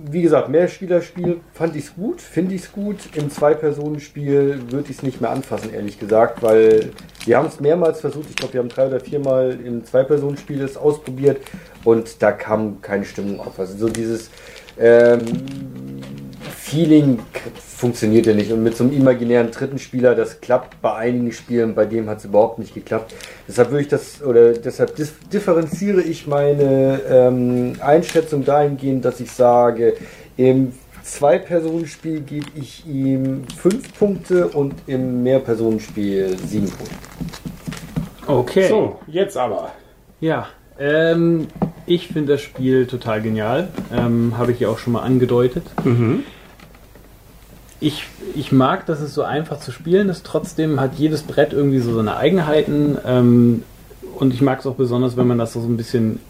Wie 0.00 0.22
gesagt, 0.22 0.48
Mehrspielerspiel 0.48 1.40
fand 1.52 1.74
ich 1.74 1.86
es 1.86 1.94
gut, 1.96 2.20
finde 2.20 2.54
ich 2.54 2.62
es 2.62 2.72
gut. 2.72 2.96
Im 3.14 3.30
Zwei-Personen-Spiel 3.30 4.70
würde 4.70 4.90
ich 4.90 4.98
es 4.98 5.02
nicht 5.02 5.20
mehr 5.20 5.30
anfassen, 5.30 5.74
ehrlich 5.74 5.98
gesagt, 5.98 6.40
weil 6.40 6.92
wir 7.24 7.36
haben 7.36 7.48
es 7.48 7.58
mehrmals 7.58 8.00
versucht. 8.00 8.30
Ich 8.30 8.36
glaube, 8.36 8.54
wir 8.54 8.60
haben 8.60 8.68
drei 8.68 8.86
oder 8.86 9.00
viermal 9.00 9.58
im 9.64 9.84
Zwei-Personen-Spiel 9.84 10.62
es 10.62 10.76
ausprobiert 10.76 11.38
und 11.82 12.22
da 12.22 12.30
kam 12.30 12.80
keine 12.80 13.04
Stimmung 13.04 13.40
auf. 13.40 13.58
Also 13.58 13.76
so 13.76 13.88
dieses 13.88 14.30
ähm, 14.78 15.18
Feeling 16.68 17.18
funktioniert 17.56 18.26
ja 18.26 18.34
nicht. 18.34 18.52
Und 18.52 18.62
mit 18.62 18.76
so 18.76 18.84
einem 18.84 18.92
imaginären 18.92 19.50
dritten 19.50 19.78
Spieler, 19.78 20.14
das 20.14 20.40
klappt 20.40 20.82
bei 20.82 20.94
einigen 20.94 21.32
Spielen, 21.32 21.74
bei 21.74 21.86
dem 21.86 22.08
hat 22.08 22.18
es 22.18 22.26
überhaupt 22.26 22.58
nicht 22.58 22.74
geklappt. 22.74 23.14
Deshalb 23.46 23.70
würde 23.70 23.82
ich 23.82 23.88
das, 23.88 24.22
oder 24.22 24.52
deshalb 24.52 24.94
differenziere 25.32 26.02
ich 26.02 26.26
meine 26.26 27.00
ähm, 27.08 27.76
Einschätzung 27.80 28.44
dahingehend, 28.44 29.04
dass 29.04 29.20
ich 29.20 29.30
sage, 29.30 29.94
im 30.36 30.72
Zwei-Personen-Spiel 31.04 32.20
gebe 32.20 32.46
ich 32.54 32.86
ihm 32.86 33.44
fünf 33.56 33.98
Punkte 33.98 34.48
und 34.48 34.74
im 34.86 35.22
Mehrpersonenspiel 35.22 36.36
sieben 36.46 36.68
Punkte. 36.68 36.94
Okay. 38.26 38.68
So, 38.68 38.98
jetzt 39.06 39.38
aber. 39.38 39.72
Ja, 40.20 40.48
ähm, 40.78 41.46
ich 41.86 42.08
finde 42.08 42.34
das 42.34 42.42
Spiel 42.42 42.86
total 42.86 43.22
genial. 43.22 43.68
Ähm, 43.90 44.34
Habe 44.36 44.52
ich 44.52 44.60
ja 44.60 44.68
auch 44.68 44.78
schon 44.78 44.92
mal 44.92 45.02
angedeutet. 45.02 45.62
Ich, 47.80 48.04
ich 48.34 48.50
mag, 48.50 48.86
dass 48.86 49.00
es 49.00 49.14
so 49.14 49.22
einfach 49.22 49.60
zu 49.60 49.70
spielen 49.70 50.08
ist. 50.08 50.24
Trotzdem 50.24 50.80
hat 50.80 50.94
jedes 50.96 51.22
Brett 51.22 51.52
irgendwie 51.52 51.78
so 51.78 51.94
seine 51.94 52.16
Eigenheiten. 52.16 52.98
Ähm, 53.06 53.62
und 54.16 54.34
ich 54.34 54.40
mag 54.40 54.60
es 54.60 54.66
auch 54.66 54.74
besonders, 54.74 55.16
wenn 55.16 55.26
man 55.26 55.38
das 55.38 55.52
so 55.52 55.60
ein 55.60 55.76
bisschen 55.76 56.20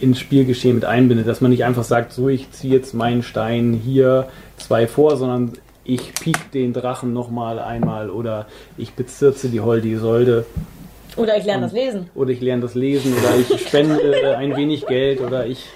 ins 0.00 0.18
Spielgeschehen 0.18 0.74
mit 0.74 0.84
einbindet. 0.84 1.26
Dass 1.26 1.40
man 1.40 1.50
nicht 1.50 1.64
einfach 1.64 1.84
sagt, 1.84 2.12
so, 2.12 2.28
ich 2.28 2.50
ziehe 2.50 2.74
jetzt 2.74 2.94
meinen 2.94 3.22
Stein 3.22 3.72
hier 3.72 4.28
zwei 4.58 4.86
vor, 4.86 5.16
sondern 5.16 5.52
ich 5.84 6.12
piek 6.14 6.52
den 6.52 6.74
Drachen 6.74 7.14
nochmal 7.14 7.58
einmal 7.58 8.10
oder 8.10 8.46
ich 8.76 8.92
bezirze 8.92 9.48
die 9.48 9.60
Holde 9.60 9.88
Isolde. 9.88 10.44
Oder 11.16 11.38
ich 11.38 11.44
lerne 11.44 11.62
das 11.62 11.72
Lesen. 11.72 12.10
Oder 12.14 12.30
ich 12.30 12.40
lerne 12.40 12.62
das 12.62 12.74
Lesen 12.74 13.14
oder 13.14 13.36
ich 13.36 13.66
spende 13.66 14.36
ein 14.36 14.54
wenig 14.54 14.86
Geld 14.86 15.20
oder 15.20 15.46
ich 15.46 15.66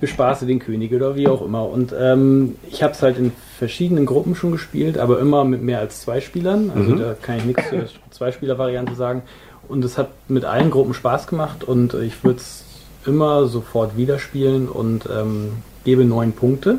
bespaße 0.00 0.46
den 0.46 0.58
König 0.58 0.92
oder 0.92 1.16
wie 1.16 1.28
auch 1.28 1.42
immer. 1.42 1.68
Und 1.68 1.94
ähm, 1.98 2.56
ich 2.70 2.82
habe 2.82 2.92
es 2.92 3.02
halt 3.02 3.18
in 3.18 3.32
verschiedenen 3.58 4.06
Gruppen 4.06 4.34
schon 4.34 4.52
gespielt, 4.52 4.98
aber 4.98 5.18
immer 5.20 5.44
mit 5.44 5.62
mehr 5.62 5.80
als 5.80 6.00
zwei 6.00 6.20
Spielern. 6.20 6.70
Also 6.74 6.94
da 6.94 7.14
kann 7.20 7.38
ich 7.38 7.44
nichts 7.44 7.62
zur 7.70 7.86
Zweispieler-Variante 8.10 8.94
sagen. 8.94 9.22
Und 9.68 9.84
es 9.84 9.98
hat 9.98 10.08
mit 10.28 10.44
allen 10.44 10.70
Gruppen 10.70 10.94
Spaß 10.94 11.26
gemacht 11.26 11.64
und 11.64 11.94
äh, 11.94 12.04
ich 12.04 12.24
würde 12.24 12.38
es 12.38 12.64
immer 13.06 13.46
sofort 13.46 13.96
wieder 13.96 14.18
spielen 14.18 14.68
und 14.68 15.08
ähm, 15.14 15.50
gebe 15.84 16.04
neun 16.04 16.32
Punkte. 16.32 16.78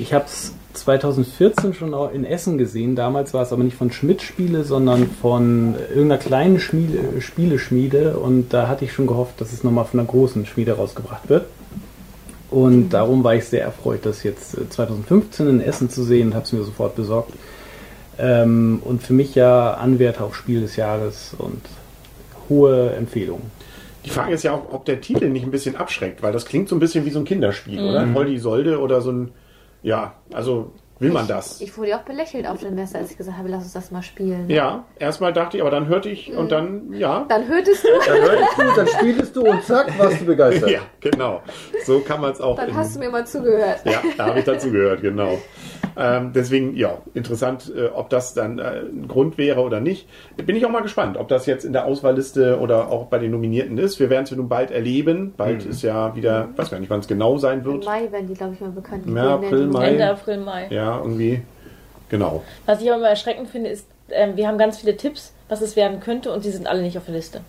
Ich 0.00 0.12
habe 0.14 0.24
es 0.26 0.54
2014 0.74 1.74
schon 1.74 1.94
auch 1.94 2.12
in 2.12 2.24
Essen 2.24 2.58
gesehen. 2.58 2.96
Damals 2.96 3.34
war 3.34 3.42
es 3.42 3.52
aber 3.52 3.64
nicht 3.64 3.76
von 3.76 3.90
Schmidt 3.90 4.22
Spiele, 4.22 4.64
sondern 4.64 5.08
von 5.08 5.74
irgendeiner 5.88 6.18
kleinen 6.18 6.60
Schmiede, 6.60 7.20
Spieleschmiede. 7.20 8.16
Und 8.18 8.52
da 8.52 8.68
hatte 8.68 8.84
ich 8.84 8.92
schon 8.92 9.06
gehofft, 9.06 9.40
dass 9.40 9.52
es 9.52 9.64
nochmal 9.64 9.84
von 9.84 10.00
einer 10.00 10.08
großen 10.08 10.46
Schmiede 10.46 10.72
rausgebracht 10.72 11.28
wird. 11.28 11.46
Und 12.50 12.90
darum 12.90 13.22
war 13.22 13.34
ich 13.36 13.44
sehr 13.44 13.62
erfreut, 13.62 14.00
das 14.04 14.22
jetzt 14.22 14.58
äh, 14.58 14.68
2015 14.68 15.48
in 15.48 15.60
Essen 15.60 15.88
zu 15.88 16.02
sehen 16.02 16.28
und 16.28 16.34
habe 16.34 16.44
es 16.44 16.52
mir 16.52 16.64
sofort 16.64 16.96
besorgt. 16.96 17.32
Ähm, 18.18 18.82
und 18.84 19.02
für 19.02 19.12
mich 19.12 19.34
ja 19.34 19.74
Anwärter 19.74 20.24
auf 20.24 20.36
Spiel 20.36 20.60
des 20.60 20.76
Jahres 20.76 21.34
und 21.38 21.62
hohe 22.48 22.90
Empfehlung. 22.90 23.40
Die 24.04 24.10
Frage 24.10 24.34
ist 24.34 24.42
ja 24.42 24.52
auch, 24.52 24.72
ob 24.72 24.84
der 24.84 25.00
Titel 25.00 25.28
nicht 25.28 25.44
ein 25.44 25.50
bisschen 25.50 25.76
abschreckt, 25.76 26.22
weil 26.22 26.32
das 26.32 26.46
klingt 26.46 26.68
so 26.68 26.76
ein 26.76 26.80
bisschen 26.80 27.04
wie 27.04 27.10
so 27.10 27.18
ein 27.18 27.24
Kinderspiel, 27.24 27.80
oder? 27.80 28.04
Mhm. 28.04 28.14
Holdi 28.14 28.38
Solde 28.38 28.80
oder 28.80 29.00
so 29.00 29.12
ein. 29.12 29.32
Ja, 29.82 30.14
also 30.32 30.72
will 31.00 31.10
man 31.10 31.26
das? 31.26 31.60
Ich 31.60 31.76
wurde 31.76 31.90
ja 31.90 31.98
auch 31.98 32.02
belächelt 32.04 32.46
auf 32.46 32.60
dem 32.60 32.74
Messer, 32.76 32.98
als 32.98 33.10
ich 33.10 33.16
gesagt 33.16 33.36
habe, 33.36 33.48
lass 33.48 33.64
uns 33.64 33.72
das 33.72 33.90
mal 33.90 34.02
spielen. 34.02 34.48
Ja, 34.48 34.84
erstmal 34.98 35.32
dachte 35.32 35.56
ich, 35.56 35.62
aber 35.62 35.70
dann 35.72 35.88
hörte 35.88 36.08
ich 36.08 36.32
und 36.34 36.52
dann, 36.52 36.92
ja. 36.92 37.24
Dann 37.28 37.48
hörtest 37.48 37.82
du, 37.84 37.88
Dann 38.06 38.20
hörst 38.22 38.58
du, 38.58 38.62
dann 38.76 38.86
spielst 38.86 39.36
du 39.36 39.42
und 39.42 39.64
zack, 39.64 39.98
warst 39.98 40.20
du 40.20 40.26
begeistert. 40.26 40.70
Ja, 40.70 40.80
genau. 41.00 41.40
So 41.84 41.98
kann 42.00 42.20
man 42.20 42.30
es 42.32 42.40
auch. 42.40 42.54
dann 42.56 42.68
in- 42.68 42.76
hast 42.76 42.94
du 42.94 43.00
mir 43.00 43.10
mal 43.10 43.26
zugehört. 43.26 43.80
Ja, 43.84 44.00
da 44.16 44.26
habe 44.26 44.38
ich 44.38 44.44
dazu 44.44 44.70
gehört, 44.70 45.00
genau. 45.02 45.38
Ähm, 45.96 46.32
deswegen, 46.34 46.76
ja, 46.76 46.98
interessant, 47.14 47.72
äh, 47.76 47.86
ob 47.88 48.10
das 48.10 48.32
dann 48.32 48.58
äh, 48.58 48.80
ein 48.82 49.08
Grund 49.08 49.38
wäre 49.38 49.60
oder 49.60 49.80
nicht. 49.80 50.08
Bin 50.36 50.54
ich 50.54 50.64
auch 50.64 50.70
mal 50.70 50.82
gespannt, 50.82 51.16
ob 51.16 51.26
das 51.28 51.46
jetzt 51.46 51.64
in 51.64 51.72
der 51.72 51.84
Auswahlliste 51.84 52.60
oder 52.60 52.88
auch 52.90 53.06
bei 53.06 53.18
den 53.18 53.32
Nominierten 53.32 53.76
ist. 53.76 53.98
Wir 53.98 54.08
werden 54.08 54.22
es 54.24 54.30
ja 54.30 54.36
nun 54.36 54.48
bald 54.48 54.70
erleben. 54.70 55.34
Bald 55.36 55.64
ist 55.66 55.82
ja 55.82 56.14
wieder, 56.14 56.48
weiß 56.56 56.70
gar 56.70 56.78
nicht, 56.78 56.90
wann 56.90 57.00
es 57.00 57.08
genau 57.08 57.38
sein 57.38 57.58
Im 57.60 57.64
wird. 57.64 57.84
Mai 57.86 58.10
werden 58.12 58.28
die, 58.28 58.34
glaube 58.34 58.54
ich, 58.54 58.60
mal 58.60 58.70
bekannt. 58.70 59.04
Ja, 59.12 59.34
April, 59.34 59.66
Mai. 59.66 59.88
Ende 59.88 60.10
April, 60.10 60.38
Mai. 60.38 60.68
Ja, 60.70 60.89
irgendwie. 60.98 61.42
Genau. 62.08 62.42
Was 62.66 62.80
ich 62.82 62.88
aber 62.88 62.98
immer 62.98 63.08
erschreckend 63.08 63.48
finde, 63.48 63.70
ist, 63.70 63.86
ähm, 64.10 64.36
wir 64.36 64.48
haben 64.48 64.58
ganz 64.58 64.78
viele 64.78 64.96
Tipps, 64.96 65.32
was 65.48 65.60
es 65.60 65.76
werden 65.76 66.00
könnte 66.00 66.32
und 66.32 66.44
die 66.44 66.50
sind 66.50 66.66
alle 66.66 66.82
nicht 66.82 66.98
auf 66.98 67.04
der 67.04 67.14
Liste. 67.14 67.40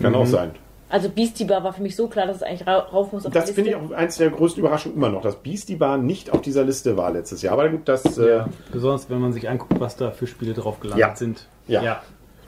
Kann 0.00 0.14
auch 0.14 0.26
sein. 0.26 0.52
Also 0.88 1.08
Beastie 1.08 1.44
Bar 1.44 1.62
war 1.62 1.72
für 1.72 1.82
mich 1.82 1.94
so 1.94 2.08
klar, 2.08 2.26
dass 2.26 2.36
es 2.36 2.42
eigentlich 2.42 2.66
ra 2.66 2.78
rauf 2.78 3.12
muss 3.12 3.24
auf 3.24 3.32
Das 3.32 3.50
finde 3.52 3.70
ich 3.70 3.76
auch 3.76 3.92
eins 3.92 4.16
der 4.16 4.30
größten 4.30 4.60
Überraschungen 4.60 4.96
immer 4.96 5.08
noch, 5.08 5.22
dass 5.22 5.36
Beastie 5.36 5.76
Bar 5.76 5.98
nicht 5.98 6.32
auf 6.32 6.40
dieser 6.40 6.64
Liste 6.64 6.96
war 6.96 7.12
letztes 7.12 7.42
Jahr. 7.42 7.52
Aber 7.52 7.68
gut, 7.68 7.82
das, 7.84 8.18
äh, 8.18 8.42
Besonders 8.72 9.08
wenn 9.08 9.20
man 9.20 9.32
sich 9.32 9.48
anguckt, 9.48 9.78
was 9.78 9.96
da 9.96 10.10
für 10.10 10.26
Spiele 10.26 10.52
drauf 10.52 10.80
gelandet 10.80 11.06
Ja. 11.08 11.14
sind. 11.16 11.46
Ja. 11.68 12.02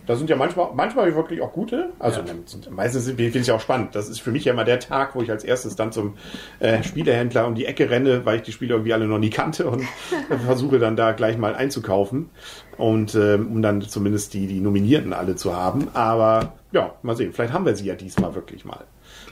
Da 0.07 0.17
sind 0.17 0.29
ja 0.31 0.37
manchmal, 0.37 0.69
manchmal 0.75 1.15
wirklich 1.15 1.41
auch 1.41 1.53
gute. 1.53 1.91
Also 1.99 2.21
Ja. 2.21 2.27
meistens 2.71 3.07
finde 3.07 3.23
ich 3.39 3.47
ja 3.47 3.55
auch 3.55 3.61
spannend. 3.61 3.95
Das 3.95 4.09
ist 4.09 4.21
für 4.21 4.31
mich 4.33 4.45
ja 4.45 4.53
immer 4.53 4.65
der 4.65 4.81
Tag, 4.81 5.15
wo 5.15 5.23
ich 5.23 5.31
als 5.31 5.45
erstes 5.45 5.77
dann 5.77 5.93
zum 5.93 6.15
äh, 6.61 6.83
Spielehändler 6.83 7.47
um 7.47 7.55
die 7.55 7.67
Ecke 7.67 7.89
renne, 7.91 8.25
weil 8.25 8.37
ich 8.37 8.43
die 8.43 8.53
Spiele 8.53 8.75
irgendwie 8.75 8.93
alle 8.93 9.07
noch 9.07 9.19
nie 9.19 9.31
kannte 9.31 9.69
und 9.69 9.85
versuche 10.45 10.79
dann 10.79 10.97
da 10.97 11.13
gleich 11.13 11.39
mal 11.39 11.55
einzukaufen. 11.55 12.31
Und 12.79 13.15
ähm, 13.15 13.49
um 13.53 13.63
dann 13.63 13.81
zumindest 13.83 14.35
die, 14.35 14.47
die 14.47 14.61
Nominierten 14.61 15.13
alle 15.13 15.37
zu 15.37 15.55
haben. 15.57 15.89
Aber 15.95 16.55
ja, 16.73 16.95
mal 17.03 17.17
sehen. 17.17 17.33
Vielleicht 17.33 17.53
haben 17.53 17.67
wir 17.67 17.77
sie 17.77 17.87
ja 17.87 17.95
diesmal 17.95 18.35
wirklich 18.35 18.65
mal. 18.65 18.85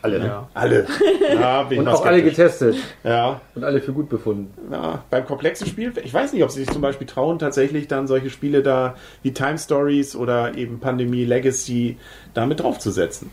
Alle, 0.02 0.18
ne? 0.18 0.26
Ja. 0.26 0.48
Alle. 0.54 0.86
Ja, 1.34 1.62
bin 1.68 1.80
ich 1.82 1.86
Und 1.86 1.88
auch 1.88 2.04
alle 2.06 2.22
getestet 2.22 2.76
Ja, 3.04 3.40
und 3.54 3.64
alle 3.64 3.80
für 3.80 3.92
gut 3.92 4.08
befunden. 4.08 4.50
ja, 4.72 5.02
beim 5.10 5.26
komplexen 5.26 5.66
Spiel, 5.66 5.92
ich 6.02 6.12
weiß 6.14 6.32
nicht, 6.32 6.42
ob 6.42 6.50
sie 6.50 6.60
sich 6.60 6.70
zum 6.70 6.80
Beispiel 6.82 7.06
trauen, 7.06 7.38
tatsächlich 7.38 7.86
dann 7.88 8.06
solche 8.06 8.30
Spiele 8.30 8.62
da 8.62 8.94
wie 9.22 9.32
Time 9.32 9.58
Stories 9.58 10.16
oder 10.16 10.54
eben 10.56 10.80
Pandemie 10.80 11.24
Legacy 11.24 11.98
da 12.34 12.46
mit 12.46 12.60
draufzusetzen. 12.60 13.30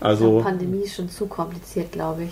Also, 0.00 0.40
Pandemie 0.40 0.82
ist 0.84 0.94
schon 0.96 1.08
zu 1.10 1.26
kompliziert, 1.26 1.92
glaube 1.92 2.24
ich. 2.24 2.30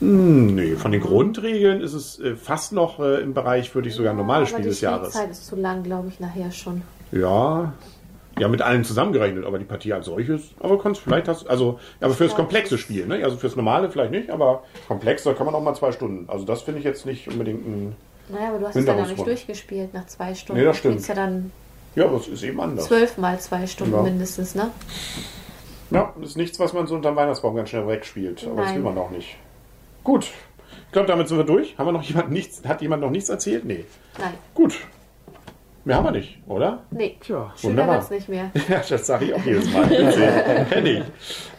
mh, 0.00 0.52
nee, 0.52 0.74
von 0.76 0.92
den 0.92 1.00
Grundregeln 1.00 1.80
ist 1.80 1.92
es 1.94 2.20
äh, 2.20 2.36
fast 2.36 2.72
noch 2.72 3.00
äh, 3.00 3.20
im 3.20 3.34
Bereich, 3.34 3.74
würde 3.74 3.88
ich 3.88 3.94
sogar 3.94 4.14
normales 4.14 4.50
Spiel 4.50 4.62
die 4.62 4.68
des 4.70 4.80
Jahres. 4.80 5.10
Spielzeit 5.10 5.30
ist 5.32 5.46
zu 5.46 5.56
lang, 5.56 5.82
glaube 5.82 6.08
ich, 6.08 6.20
nachher 6.20 6.50
schon. 6.52 6.82
Ja, 7.10 7.72
ja, 8.38 8.48
mit 8.48 8.62
allen 8.62 8.84
zusammengerechnet, 8.84 9.44
aber 9.44 9.58
die 9.58 9.64
Partie 9.64 9.92
als 9.92 10.06
solches, 10.06 10.50
aber 10.60 10.78
kannst 10.78 11.00
vielleicht 11.00 11.28
hast, 11.28 11.48
also, 11.48 11.78
aber 12.00 12.14
fürs 12.14 12.34
komplexe 12.34 12.74
das- 12.74 12.80
Spiel, 12.80 13.06
ne? 13.06 13.22
Also 13.24 13.36
fürs 13.36 13.56
normale 13.56 13.90
vielleicht 13.90 14.12
nicht, 14.12 14.30
aber 14.30 14.62
komplex, 14.86 15.22
da 15.24 15.32
kann 15.34 15.46
man 15.46 15.54
auch 15.54 15.62
mal 15.62 15.74
zwei 15.74 15.92
Stunden. 15.92 16.28
Also 16.28 16.44
das 16.44 16.62
finde 16.62 16.78
ich 16.80 16.84
jetzt 16.84 17.06
nicht 17.06 17.28
unbedingt 17.28 17.66
ein 17.66 17.96
Naja, 18.28 18.48
aber 18.50 18.58
du 18.58 18.66
hast 18.66 18.76
es 18.76 18.84
ja 18.84 18.92
nicht 18.92 18.96
Minderungsgrund. 18.96 19.28
durchgespielt 19.28 19.94
nach 19.94 20.06
zwei 20.06 20.34
Stunden. 20.34 20.60
Nee, 20.60 20.66
das 20.66 20.76
stimmt. 20.78 21.06
ja 21.08 21.14
dann 21.14 21.50
Ja, 21.94 22.04
aber 22.04 22.16
es 22.18 22.28
ist 22.28 22.42
eben 22.42 22.60
anders. 22.60 22.86
Zwölf 22.86 23.16
mal 23.18 23.38
zwei 23.40 23.66
Stunden 23.66 23.94
Ja. 23.94 24.02
mindestens, 24.02 24.54
ne? 24.54 24.70
Ja, 25.90 26.12
das 26.20 26.30
ist 26.30 26.36
nichts, 26.36 26.60
was 26.60 26.72
man 26.74 26.86
so 26.86 26.94
unter 26.94 27.10
dem 27.10 27.16
Weihnachtsbaum 27.16 27.56
ganz 27.56 27.70
schnell 27.70 27.86
wegspielt. 27.88 28.44
Aber 28.46 28.56
das 28.56 28.66
Nein. 28.66 28.76
will 28.76 28.82
man 28.82 28.98
auch 28.98 29.10
nicht. 29.10 29.36
Gut. 30.04 30.24
Ich 30.86 30.92
glaube, 30.92 31.08
damit 31.08 31.28
sind 31.28 31.38
wir 31.38 31.44
durch. 31.44 31.76
Haben 31.78 31.86
wir 31.86 31.92
noch 31.92 32.02
jemand 32.02 32.30
nichts, 32.30 32.62
hat 32.66 32.82
jemand 32.82 33.02
noch 33.02 33.10
nichts 33.10 33.28
erzählt? 33.30 33.64
Nee. 33.64 33.84
Nein. 34.18 34.34
Gut. 34.54 34.74
Mehr 35.88 35.96
haben 35.96 36.04
wir 36.04 36.10
nicht, 36.10 36.38
oder? 36.46 36.80
Nee. 36.90 37.16
Tja. 37.18 37.50
Schöner 37.56 37.88
wird's 37.88 38.10
nicht 38.10 38.28
mehr. 38.28 38.50
Ja, 38.68 38.82
das 38.86 39.06
sage 39.06 39.24
ich 39.24 39.32
auch 39.34 39.42
jedes 39.42 39.72
Mal. 39.72 39.86
Kenn 40.70 40.84
ich. 40.84 41.02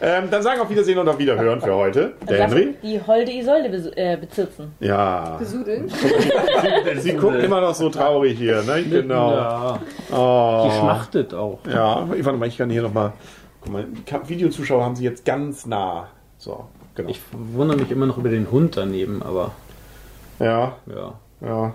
Ähm, 0.00 0.30
dann 0.30 0.40
sagen 0.40 0.60
auf 0.60 0.70
Wiedersehen 0.70 0.98
und 0.98 1.08
auf 1.08 1.18
Wiederhören 1.18 1.60
für 1.60 1.74
heute. 1.74 2.12
Der 2.28 2.38
Lass 2.38 2.52
Henry. 2.54 2.76
die 2.80 3.00
holde 3.04 3.32
Isolde 3.32 3.68
bes- 3.70 3.92
äh, 3.96 4.16
bezirzen. 4.16 4.70
Ja. 4.78 5.34
Besudeln. 5.36 5.88
Sie, 6.94 7.00
sie 7.00 7.12
guckt 7.14 7.42
immer 7.42 7.60
noch 7.60 7.74
so 7.74 7.88
traurig 7.90 8.38
hier, 8.38 8.62
ne? 8.62 8.84
Genau. 8.84 9.32
Ja, 9.32 9.80
Oh. 10.12 10.68
die 10.70 10.78
schmachtet 10.78 11.34
auch. 11.34 11.58
Ja, 11.68 12.06
ich 12.16 12.24
warte 12.24 12.38
mal, 12.38 12.46
ich 12.46 12.56
kann 12.56 12.70
hier 12.70 12.82
nochmal. 12.82 13.12
Guck 13.62 13.72
mal, 13.72 13.84
Videozuschauer 14.28 14.84
haben 14.84 14.94
sie 14.94 15.02
jetzt 15.02 15.24
ganz 15.24 15.66
nah. 15.66 16.06
So, 16.38 16.66
genau. 16.94 17.08
Ich 17.10 17.20
wundere 17.32 17.78
mich 17.80 17.90
immer 17.90 18.06
noch 18.06 18.16
über 18.16 18.28
den 18.28 18.48
Hund 18.52 18.76
daneben, 18.76 19.24
aber 19.24 19.50
ja, 20.38 20.76
ja. 20.86 21.14
ja. 21.40 21.74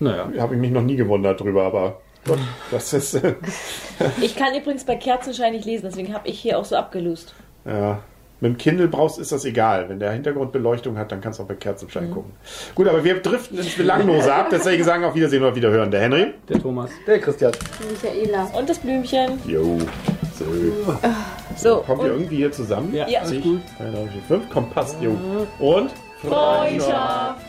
Naja. 0.00 0.28
Habe 0.38 0.54
ich 0.54 0.60
mich 0.60 0.70
noch 0.70 0.82
nie 0.82 0.96
gewundert 0.96 1.40
drüber, 1.40 1.64
aber 1.64 2.00
Gott, 2.26 2.38
das 2.70 2.92
ist. 2.92 3.14
Äh, 3.14 3.34
Ich 4.20 4.34
kann 4.36 4.54
übrigens 4.54 4.84
bei 4.84 4.96
Kerzenschein 4.96 5.52
nicht 5.52 5.64
lesen, 5.66 5.86
deswegen 5.88 6.12
habe 6.14 6.26
ich 6.28 6.38
hier 6.40 6.58
auch 6.58 6.64
so 6.64 6.76
abgelöst. 6.76 7.34
ja. 7.64 8.00
Mit 8.40 8.50
dem 8.52 8.58
Kindle 8.58 8.88
brauchst, 8.88 9.18
ist 9.18 9.32
das 9.32 9.44
egal. 9.46 9.88
Wenn 9.88 10.00
der 10.00 10.10
Hintergrundbeleuchtung 10.10 10.98
hat, 10.98 11.10
dann 11.12 11.20
kannst 11.22 11.38
du 11.38 11.44
auch 11.44 11.46
bei 11.46 11.54
Kerzenschein 11.54 12.10
gucken. 12.10 12.32
Gut, 12.74 12.86
aber 12.88 13.02
wir 13.02 13.20
driften 13.22 13.56
ins 13.56 13.74
Belanglose 13.76 14.34
ab. 14.34 14.48
Deswegen 14.50 14.84
sagen 14.84 15.04
auf 15.04 15.14
Wiedersehen 15.14 15.42
oder 15.42 15.54
Wiederhören. 15.54 15.90
Der 15.90 16.00
Henry. 16.00 16.34
Der 16.48 16.60
Thomas. 16.60 16.90
Der 17.06 17.20
Christian. 17.20 17.52
Michaela. 17.88 18.50
Und 18.58 18.68
das 18.68 18.80
Blümchen. 18.80 19.38
Jo. 19.46 19.78
So. 20.36 20.44
So, 21.56 21.76
Kommt 21.86 22.00
ihr 22.02 22.06
und 22.06 22.10
irgendwie 22.10 22.36
hier 22.36 22.52
zusammen? 22.52 22.92
Ja, 22.92 23.08
Ja. 23.08 23.20
alles 23.20 23.40
gut. 23.40 23.60
1, 23.78 23.78
2, 23.78 23.84
3, 23.84 24.08
4, 24.08 24.22
5. 24.28 24.44
Komm, 24.52 24.68
passt, 24.70 24.96
jo. 25.00 25.16
Und? 25.60 25.90
Freundschaft. 26.20 27.40